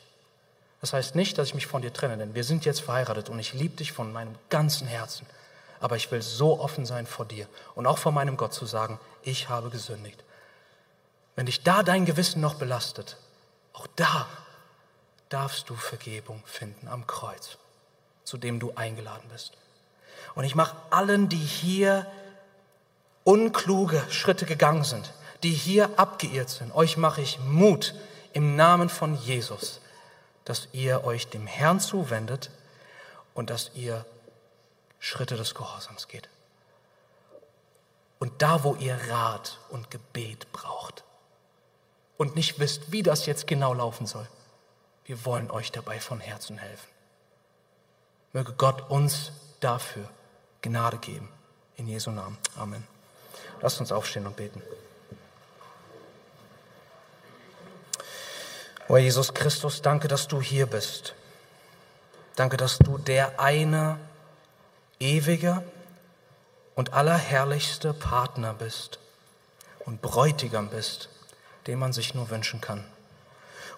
[0.80, 3.38] Das heißt nicht, dass ich mich von dir trenne, denn wir sind jetzt verheiratet und
[3.38, 5.26] ich liebe dich von meinem ganzen Herzen.
[5.80, 9.00] Aber ich will so offen sein vor dir und auch vor meinem Gott zu sagen,
[9.22, 10.22] ich habe gesündigt.
[11.36, 13.16] Wenn dich da dein Gewissen noch belastet,
[13.72, 14.28] auch da
[15.28, 17.56] darfst du Vergebung finden am Kreuz,
[18.24, 19.52] zu dem du eingeladen bist.
[20.34, 22.06] Und ich mache allen, die hier
[23.24, 25.12] unkluge Schritte gegangen sind,
[25.42, 27.94] die hier abgeirrt sind, euch mache ich Mut
[28.34, 29.80] im Namen von Jesus,
[30.44, 32.50] dass ihr euch dem Herrn zuwendet
[33.32, 34.04] und dass ihr
[34.98, 36.28] Schritte des Gehorsams geht.
[38.18, 41.04] Und da, wo ihr Rat und Gebet braucht
[42.16, 44.26] und nicht wisst, wie das jetzt genau laufen soll,
[45.04, 46.88] wir wollen euch dabei von Herzen helfen.
[48.32, 50.08] Möge Gott uns dafür
[50.62, 51.28] Gnade geben.
[51.76, 52.38] In Jesu Namen.
[52.56, 52.86] Amen.
[53.60, 54.62] Lasst uns aufstehen und beten.
[58.88, 61.14] O Jesus Christus, danke, dass du hier bist.
[62.36, 63.98] Danke, dass du der eine
[65.00, 65.62] ewige
[66.74, 68.98] und allerherrlichste Partner bist
[69.86, 71.08] und Bräutigam bist,
[71.66, 72.84] den man sich nur wünschen kann.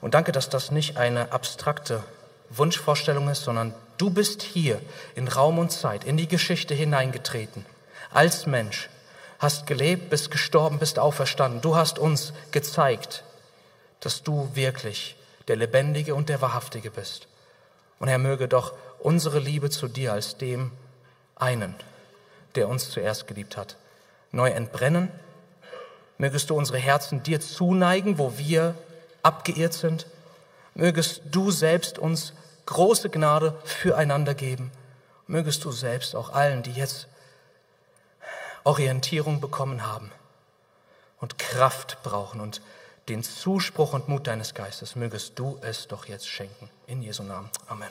[0.01, 2.03] Und danke, dass das nicht eine abstrakte
[2.51, 4.81] Wunschvorstellung ist, sondern du bist hier
[5.15, 7.65] in Raum und Zeit, in die Geschichte hineingetreten,
[8.13, 8.89] als Mensch,
[9.39, 11.61] hast gelebt, bist gestorben, bist auferstanden.
[11.61, 13.23] Du hast uns gezeigt,
[14.07, 15.17] dass du wirklich
[15.49, 17.27] der Lebendige und der Wahrhaftige bist.
[17.99, 20.71] Und Herr, möge doch unsere Liebe zu dir als dem
[21.35, 21.75] einen,
[22.55, 23.75] der uns zuerst geliebt hat,
[24.31, 25.11] neu entbrennen.
[26.19, 28.77] Mögest du unsere Herzen dir zuneigen, wo wir
[29.25, 30.07] abgeirrt sind.
[30.75, 32.33] Mögest du selbst uns
[32.67, 34.71] große Gnade füreinander geben.
[35.27, 37.09] Mögest du selbst auch allen, die jetzt
[38.63, 40.13] Orientierung bekommen haben
[41.19, 42.61] und Kraft brauchen und
[43.09, 46.69] den Zuspruch und Mut deines Geistes, mögest du es doch jetzt schenken.
[46.87, 47.49] In Jesu Namen.
[47.69, 47.91] Amen.